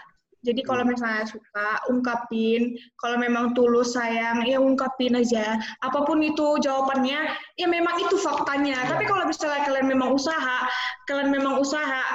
Jadi 0.46 0.62
kalau 0.62 0.86
misalnya 0.86 1.26
suka, 1.26 1.82
ungkapin. 1.90 2.78
Kalau 3.02 3.18
memang 3.18 3.58
tulus 3.58 3.98
sayang, 3.98 4.46
ya 4.46 4.62
ungkapin 4.62 5.18
aja. 5.18 5.58
Apa 5.82 6.06
pun 6.06 6.22
itu 6.22 6.62
jawabannya, 6.62 7.34
ya 7.58 7.68
memang 7.68 7.98
itu 7.98 8.16
faktanya. 8.22 8.86
Tapi 8.86 9.10
kalau 9.10 9.26
misalnya 9.26 9.66
kalian 9.66 9.90
memang 9.90 10.14
usaha, 10.14 10.70
kalian 11.10 11.34
memang 11.34 11.58
usaha, 11.58 12.06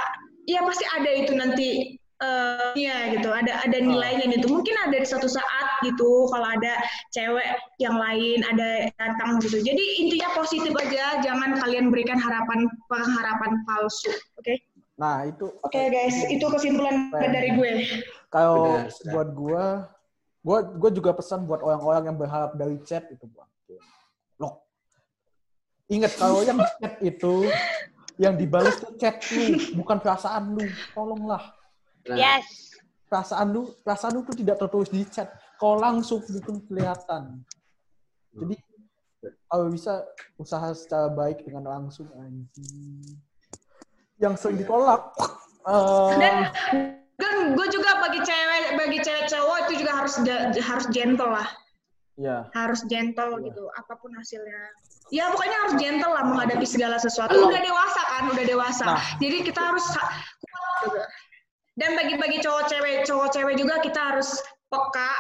ya 0.46 0.62
pasti 0.62 0.86
ada 0.86 1.10
itu 1.10 1.32
nanti 1.34 1.98
eh 2.20 2.76
ya 2.76 3.16
gitu. 3.16 3.32
Ada 3.32 3.64
ada 3.64 3.78
nilainya 3.80 4.28
gitu. 4.36 4.52
Mungkin 4.52 4.76
ada 4.76 4.96
di 5.00 5.06
suatu 5.08 5.26
saat 5.26 5.80
gitu 5.82 6.28
kalau 6.28 6.44
ada 6.52 6.76
cewek 7.16 7.48
yang 7.80 7.96
lain 7.96 8.44
ada 8.44 8.92
datang 9.00 9.40
gitu. 9.40 9.58
Jadi 9.58 10.04
intinya 10.04 10.28
positif 10.36 10.72
aja, 10.76 11.18
jangan 11.24 11.56
kalian 11.58 11.88
berikan 11.88 12.20
harapan 12.20 12.68
pengharapan 12.92 13.64
palsu. 13.64 14.12
Oke? 14.36 14.69
Nah, 15.00 15.24
itu 15.24 15.48
Oke 15.64 15.80
guys, 15.88 16.28
itu 16.28 16.44
kesimpulan 16.44 17.08
dari 17.08 17.56
gue. 17.56 17.70
kalau 18.28 18.84
buat 19.08 19.28
gua 19.32 19.64
gua 20.44 20.58
gua 20.76 20.90
juga 20.92 21.10
pesan 21.16 21.48
buat 21.48 21.64
orang-orang 21.64 22.12
yang 22.12 22.16
berharap 22.20 22.52
dari 22.52 22.76
chat 22.84 23.08
itu 23.08 23.24
buat 23.32 23.48
Loh. 24.36 24.60
Ingat 25.88 26.12
kalau 26.20 26.44
yang 26.44 26.60
chat 26.60 27.00
itu 27.00 27.48
yang 28.20 28.36
dibalas 28.36 28.76
tuh 28.76 28.92
chat 29.00 29.24
lu, 29.32 29.56
bukan 29.80 29.96
perasaan 29.96 30.52
lu. 30.52 30.68
Tolonglah. 30.92 31.56
Nah, 32.04 32.16
Yes. 32.20 32.76
Perasaan 33.08 33.50
lu, 33.50 33.72
perasaan 33.80 34.12
lu 34.14 34.22
tuh 34.22 34.36
tidak 34.36 34.60
tertulis 34.60 34.92
di 34.92 35.02
chat. 35.08 35.32
Kalau 35.56 35.80
langsung 35.80 36.20
bukan 36.20 36.60
kelihatan. 36.68 37.40
Jadi 38.36 38.54
kalau 39.48 39.66
bisa 39.72 40.04
usaha 40.36 40.70
secara 40.76 41.08
baik 41.10 41.42
dengan 41.42 41.66
langsung 41.66 42.06
anjing. 42.14 43.18
Yang 44.20 44.34
sering 44.38 44.58
ditolak. 44.60 45.00
eh, 45.66 46.12
Dan 46.20 46.34
dan 47.16 47.34
gue 47.52 47.66
juga 47.68 48.00
bagi 48.00 48.20
cewek 48.20 48.76
bagi 48.76 48.98
cewek 49.00 49.26
cowok 49.26 49.56
itu 49.66 49.72
juga 49.84 49.92
harus 49.96 50.14
harus 50.58 50.86
gentle 50.88 51.30
lah. 51.30 51.48
ya. 52.16 52.44
Harus 52.52 52.84
gentle 52.84 53.40
Iya. 53.40 53.48
gitu 53.48 53.64
apa 53.72 53.96
pun 53.96 54.12
hasilnya. 54.12 54.60
Ya 55.08 55.32
pokoknya 55.32 55.56
harus 55.64 55.74
gentle 55.76 56.12
lah 56.12 56.20
menghadapi 56.22 56.64
segala 56.64 56.96
sesuatu. 56.96 57.32
Halo. 57.32 57.48
Udah 57.48 57.60
dewasa 57.60 58.02
kan, 58.06 58.22
udah 58.28 58.44
dewasa. 58.44 58.86
Nah. 58.92 59.00
Jadi 59.16 59.36
kita 59.42 59.60
harus 59.64 59.84
ha- 59.96 60.12
kuat 60.36 60.76
gitu. 60.84 61.00
Dan 61.74 61.96
bagi-bagi 61.96 62.38
cowok 62.38 62.68
cewek 62.68 63.08
cowok 63.08 63.28
cewek 63.32 63.54
juga 63.56 63.80
kita 63.80 64.00
harus 64.12 64.36
peka 64.68 65.12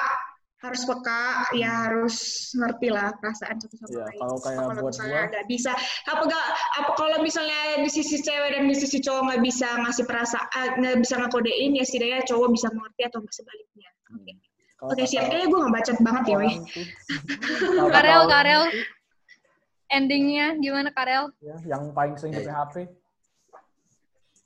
harus 0.60 0.84
peka 0.84 1.22
ya 1.54 1.88
harus 1.88 2.16
ngerti 2.52 2.88
lah 2.88 3.16
perasaan 3.16 3.56
satu 3.56 3.74
sama 3.74 3.88
Iya, 3.88 4.04
lain. 4.04 4.18
kalau 4.20 4.36
kayak 4.38 4.58
kalau 4.60 4.72
buat 4.76 4.92
misalnya 4.92 5.16
gua- 5.16 5.30
nggak 5.32 5.46
bisa 5.48 5.72
apa 6.04 6.22
nggak 6.22 6.46
apa 6.76 6.90
kalau 6.94 7.18
misalnya 7.20 7.60
di 7.80 7.90
sisi 7.90 8.16
cewek 8.18 8.50
dan 8.52 8.64
di 8.64 8.76
sisi 8.76 8.98
cowok 8.98 9.22
nggak 9.24 9.40
bisa 9.42 9.68
ngasih 9.78 10.04
perasaan 10.04 10.68
nggak 10.76 10.96
bisa 11.00 11.14
ngakodein 11.16 11.72
ya 11.72 11.82
setidaknya 11.82 12.20
cowok 12.24 12.48
bisa 12.50 12.68
mengerti 12.70 13.02
atau 13.02 13.18
sebaliknya 13.26 13.88
oke 14.10 14.32
Kalau 14.76 14.90
oke 14.90 14.96
kata 14.96 15.08
siap 15.08 15.24
kayaknya 15.26 15.46
gue 15.46 15.58
nggak 15.58 15.74
bacot 15.74 15.98
banget 15.98 16.24
ya 16.24 16.36
weh 16.36 16.54
Karel, 17.90 18.22
Karel. 18.32 18.62
Endingnya 19.90 20.46
gimana 20.56 20.88
Karel? 20.90 21.34
ya, 21.40 21.56
yang 21.66 21.90
paling 21.90 22.14
sering 22.14 22.32
di 22.32 22.40
Eh. 22.40 22.46
PHP 22.46 22.74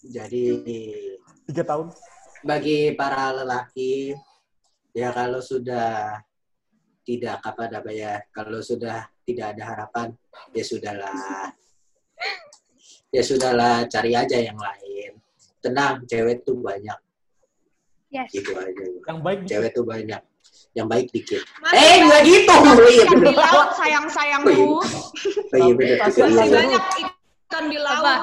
Jadi 0.04 0.42
tiga 1.44 1.64
tahun. 1.64 1.88
bagi 2.40 2.92
para 2.92 3.32
lelaki 3.34 4.12
ya 4.94 5.10
kalau 5.10 5.42
sudah 5.42 6.22
tidak 7.04 7.42
apa 7.44 7.68
namanya 7.68 8.22
kalau 8.32 8.62
sudah 8.64 9.04
tidak 9.26 9.58
ada 9.58 9.62
harapan 9.74 10.08
ya 10.56 10.64
sudahlah. 10.64 11.52
Ya 13.14 13.22
sudahlah 13.22 13.86
cari 13.86 14.14
aja 14.16 14.38
yang 14.40 14.58
lain. 14.58 15.18
Tenang 15.62 16.02
cewek 16.08 16.42
tuh 16.42 16.58
banyak. 16.58 16.98
Yes. 18.14 18.30
gitu 18.30 18.54
aja. 18.54 18.84
Yang 19.10 19.18
baik 19.26 19.40
cewek 19.46 19.70
tuh 19.74 19.84
banyak. 19.84 20.22
Yang 20.74 20.86
baik 20.90 21.06
dikit 21.14 21.42
Masih 21.62 21.78
eh 21.78 21.96
nggak 22.02 22.20
gitu. 22.26 22.54
Oh 22.54 22.90
iya 22.90 23.04
ikan 23.06 23.20
di 23.22 23.34
laut 23.34 23.70
sayang 23.78 24.06
sayangku 24.10 24.50
oh 24.50 24.82
iya 25.54 25.72
bener. 25.78 25.96
Kasih 26.02 26.20
juga. 26.26 26.34
masih 26.34 26.46
Iya. 26.50 26.58
banyak 26.58 26.84
ikan 27.02 27.64
di 27.70 27.78
laut? 27.78 28.18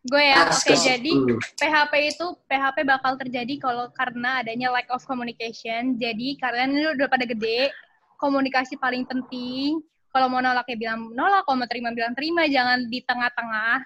Gue 0.00 0.32
ya, 0.32 0.48
oke 0.48 0.64
kes- 0.64 0.80
jadi. 0.88 1.12
PHP 1.60 1.92
itu 2.16 2.26
PHP 2.48 2.88
bakal 2.88 3.20
terjadi 3.20 3.54
kalau 3.60 3.92
karena 3.92 4.40
adanya 4.40 4.72
lack 4.72 4.88
of 4.88 5.04
communication. 5.04 6.00
Jadi 6.00 6.40
kalian 6.40 6.72
ini 6.72 6.88
udah 6.96 7.04
pada 7.04 7.28
gede, 7.28 7.68
komunikasi 8.16 8.80
paling 8.80 9.04
penting. 9.04 9.84
Kalau 10.10 10.26
mau 10.32 10.40
nolak 10.40 10.64
ya 10.72 10.76
bilang 10.80 11.12
nolak, 11.12 11.44
kalau 11.44 11.60
mau 11.60 11.68
terima 11.68 11.92
bilang 11.92 12.16
terima, 12.16 12.48
jangan 12.48 12.88
di 12.88 12.98
tengah-tengah. 13.04 13.76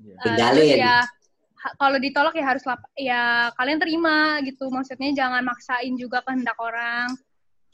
Iya. 0.00 0.12
Eh, 0.12 0.24
Tinggalin. 0.28 0.60
terus 0.60 0.80
ya 0.80 0.96
kalau 1.76 1.96
ditolak 2.00 2.32
ya 2.36 2.44
harus 2.44 2.64
lap- 2.68 2.92
ya 2.96 3.22
kalian 3.56 3.80
terima 3.80 4.44
gitu. 4.44 4.68
Maksudnya 4.68 5.08
jangan 5.16 5.40
maksain 5.40 5.96
juga 5.96 6.20
kehendak 6.20 6.56
orang. 6.60 7.16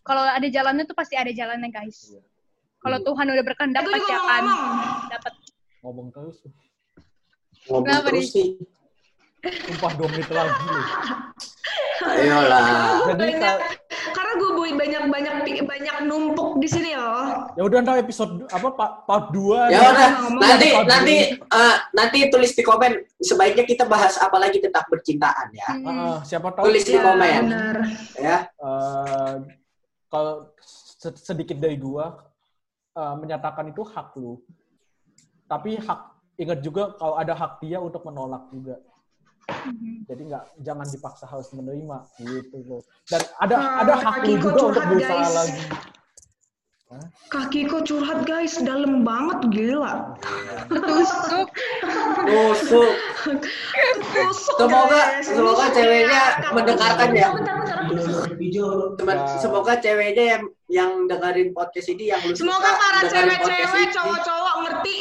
Kalau 0.06 0.22
ada 0.22 0.46
jalannya 0.46 0.86
tuh 0.86 0.94
pasti 0.94 1.18
ada 1.18 1.34
jalannya 1.34 1.66
guys. 1.74 2.14
Iya. 2.14 2.22
Kalau 2.78 2.98
Tuhan 3.02 3.26
udah 3.26 3.42
berkehendak 3.42 3.82
pasti 3.90 4.12
akan 4.14 4.44
dapat. 5.10 5.32
Ngomong 5.82 6.14
terus. 6.14 6.38
Ngomong 7.66 7.84
Kenapa, 7.84 8.08
terus 8.08 8.26
sih. 8.28 8.48
Sumpah 9.46 9.92
dua 9.94 10.08
menit 10.08 10.26
lagi. 10.28 10.58
Loh. 10.64 10.86
ayolah 11.98 12.62
Jadi 13.06 13.22
banyak 13.32 13.54
karena 14.08 14.32
gue 14.36 14.50
banyak 14.74 15.02
banyak 15.06 15.34
banyak 15.62 15.96
numpuk 16.02 16.58
di 16.58 16.66
sini 16.66 16.92
loh. 16.92 17.46
Ya 17.54 17.62
udah 17.62 17.78
ntar 17.80 17.96
episode 17.96 18.46
apa 18.48 18.68
part, 18.70 18.92
part 19.04 19.26
2 19.30 19.70
ya 19.70 19.80
udah 19.86 20.08
nanti 20.36 20.68
nanti 20.82 21.14
eh, 21.38 21.76
nanti 21.92 22.18
tulis 22.26 22.52
di 22.52 22.62
komen. 22.62 23.06
Sebaiknya 23.16 23.64
kita 23.64 23.84
bahas 23.84 24.18
apa 24.18 24.34
lagi 24.36 24.58
tentang 24.58 24.82
percintaan 24.86 25.48
ya. 25.52 25.70
Hmm. 25.72 26.16
siapa 26.22 26.50
tahu 26.50 26.66
Tulis 26.66 26.82
di 26.82 26.92
Ya, 26.92 27.02
komen. 27.02 27.42
benar. 27.44 27.76
ya. 28.16 28.38
Eh, 28.50 29.34
kalau 30.06 30.34
se- 30.96 31.22
sedikit 31.22 31.56
dari 31.56 31.76
gua 31.76 32.18
eh, 32.92 33.14
menyatakan 33.16 33.70
itu 33.70 33.82
hak 33.82 34.10
lu. 34.16 34.42
Tapi 35.44 35.78
hak 35.78 36.15
ingat 36.36 36.58
juga 36.60 36.92
kalau 36.94 37.16
ada 37.16 37.32
hak 37.32 37.60
dia 37.60 37.78
untuk 37.78 38.02
menolak 38.02 38.48
juga. 38.50 38.76
Mhm. 39.46 40.04
Jadi 40.04 40.22
nggak 40.26 40.44
jangan 40.60 40.86
dipaksa 40.86 41.24
harus 41.24 41.48
menerima 41.50 41.98
gitu 42.18 42.56
loh. 42.66 42.82
Dan 43.06 43.22
ada 43.38 43.54
Nah, 43.54 43.82
ada 43.82 43.94
hak 43.96 44.14
lu 44.22 44.34
juga 44.36 44.48
untuk 44.52 44.74
curhat, 44.74 44.84
berusaha 44.90 45.16
guys. 45.16 45.34
lagi. 45.34 45.64
kaki 47.26 47.66
kok 47.66 47.82
curhat 47.82 48.22
guys 48.22 48.62
dalam 48.62 49.02
banget 49.02 49.50
gila 49.50 50.14
Tusuk. 50.70 51.50
tusuk 52.22 52.92
Tusuk, 54.14 54.56
Semoga 54.56 54.86
guys. 54.94 55.26
semoga 55.26 55.66
ceweknya 55.74 56.22
ya. 56.38 56.50
mendengarkan 56.54 57.08
ya. 57.10 57.28
Bentar, 57.34 57.54
bentar, 57.58 57.78
bentar. 57.90 58.94
Teman, 58.96 59.16
Ya. 59.18 59.36
semoga 59.36 59.72
ceweknya 59.76 60.24
yang 60.30 60.42
yang 60.66 60.90
dengerin 61.04 61.50
podcast 61.50 61.90
ini 61.90 62.08
yang 62.08 62.22
lu 62.22 62.32
semoga 62.32 62.70
para 62.72 63.02
cewek-cewek 63.04 63.86
cowok-cowok 63.90 64.54
ngerti 64.62 64.96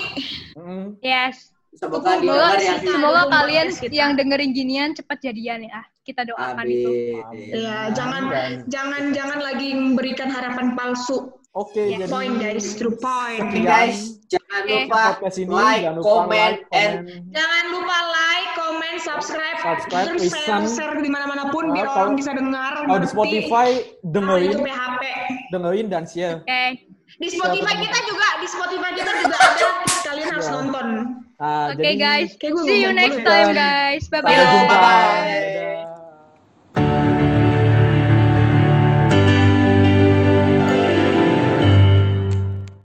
Mm, 0.56 0.98
Yes. 1.00 1.52
Semoga 1.76 2.16
Semoga 2.16 2.56
kita- 2.56 2.88
Semoga 2.88 3.24
kalian 3.28 3.68
kita. 3.70 3.92
yang 3.92 4.16
dengerin 4.16 4.56
ginian 4.56 4.90
cepat 4.96 5.20
jadian 5.20 5.68
ya. 5.68 5.84
Kita 6.02 6.24
doakan 6.24 6.64
itu. 6.64 7.20
Amin. 7.20 7.50
ya 7.52 7.92
jangan 7.92 8.24
Dan- 8.30 8.64
jangan 8.70 9.04
jangan 9.12 9.40
lagi 9.42 9.74
memberikan 9.74 10.30
harapan 10.30 10.72
palsu 10.72 11.34
Oke, 11.52 11.88
Ya, 11.88 12.04
jadi 12.04 12.12
point 12.12 12.36
guys 12.36 12.76
true 12.76 13.00
point 13.00 13.40
Oke 13.42 13.64
guys, 13.64 14.20
jangan 14.28 14.60
Oke. 14.62 14.76
lupa 14.86 15.04
podcast 15.16 15.38
ini 15.38 15.48
like, 15.50 15.82
jangan 15.82 15.96
lupa 15.96 16.08
comment, 16.12 16.36
like, 16.36 16.76
and 16.76 16.94
comment. 17.00 17.24
Jangan 17.32 17.64
lupa 17.72 17.98
like, 18.06 18.50
comment, 18.54 18.98
subscribe, 19.00 19.58
Subscribe, 19.58 20.06
terus 20.06 20.22
share, 20.30 20.68
share 20.68 20.96
di 21.00 21.08
mana-mana 21.08 21.44
pun 21.50 21.72
biar 21.72 21.88
orang 21.88 22.14
bisa 22.14 22.36
dengar. 22.36 22.76
Kalau 22.78 23.00
di. 23.00 23.08
Spotify 23.08 23.70
dengerin, 24.04 24.58
PHP. 24.62 25.02
dengerin 25.50 25.88
dan 25.88 26.04
share. 26.04 26.44
Oke. 26.44 26.95
Di 27.16 27.28
Spotify 27.32 27.74
kita 27.80 28.00
juga, 28.04 28.28
di 28.44 28.48
Spotify 28.48 28.92
kita 28.92 29.12
juga 29.24 29.36
ada. 29.40 29.70
Kalian 30.04 30.28
harus 30.36 30.48
nonton. 30.52 30.88
Nah, 31.36 31.72
Oke 31.72 31.84
jadi 31.84 31.96
guys. 31.96 32.32
See 32.40 32.80
you 32.84 32.92
next 32.92 33.20
time 33.24 33.56
guys. 33.56 34.08
Bye. 34.12 34.24
Bye-bye. 34.24 34.68
bye. 34.68 35.24
Dadah. 35.28 35.65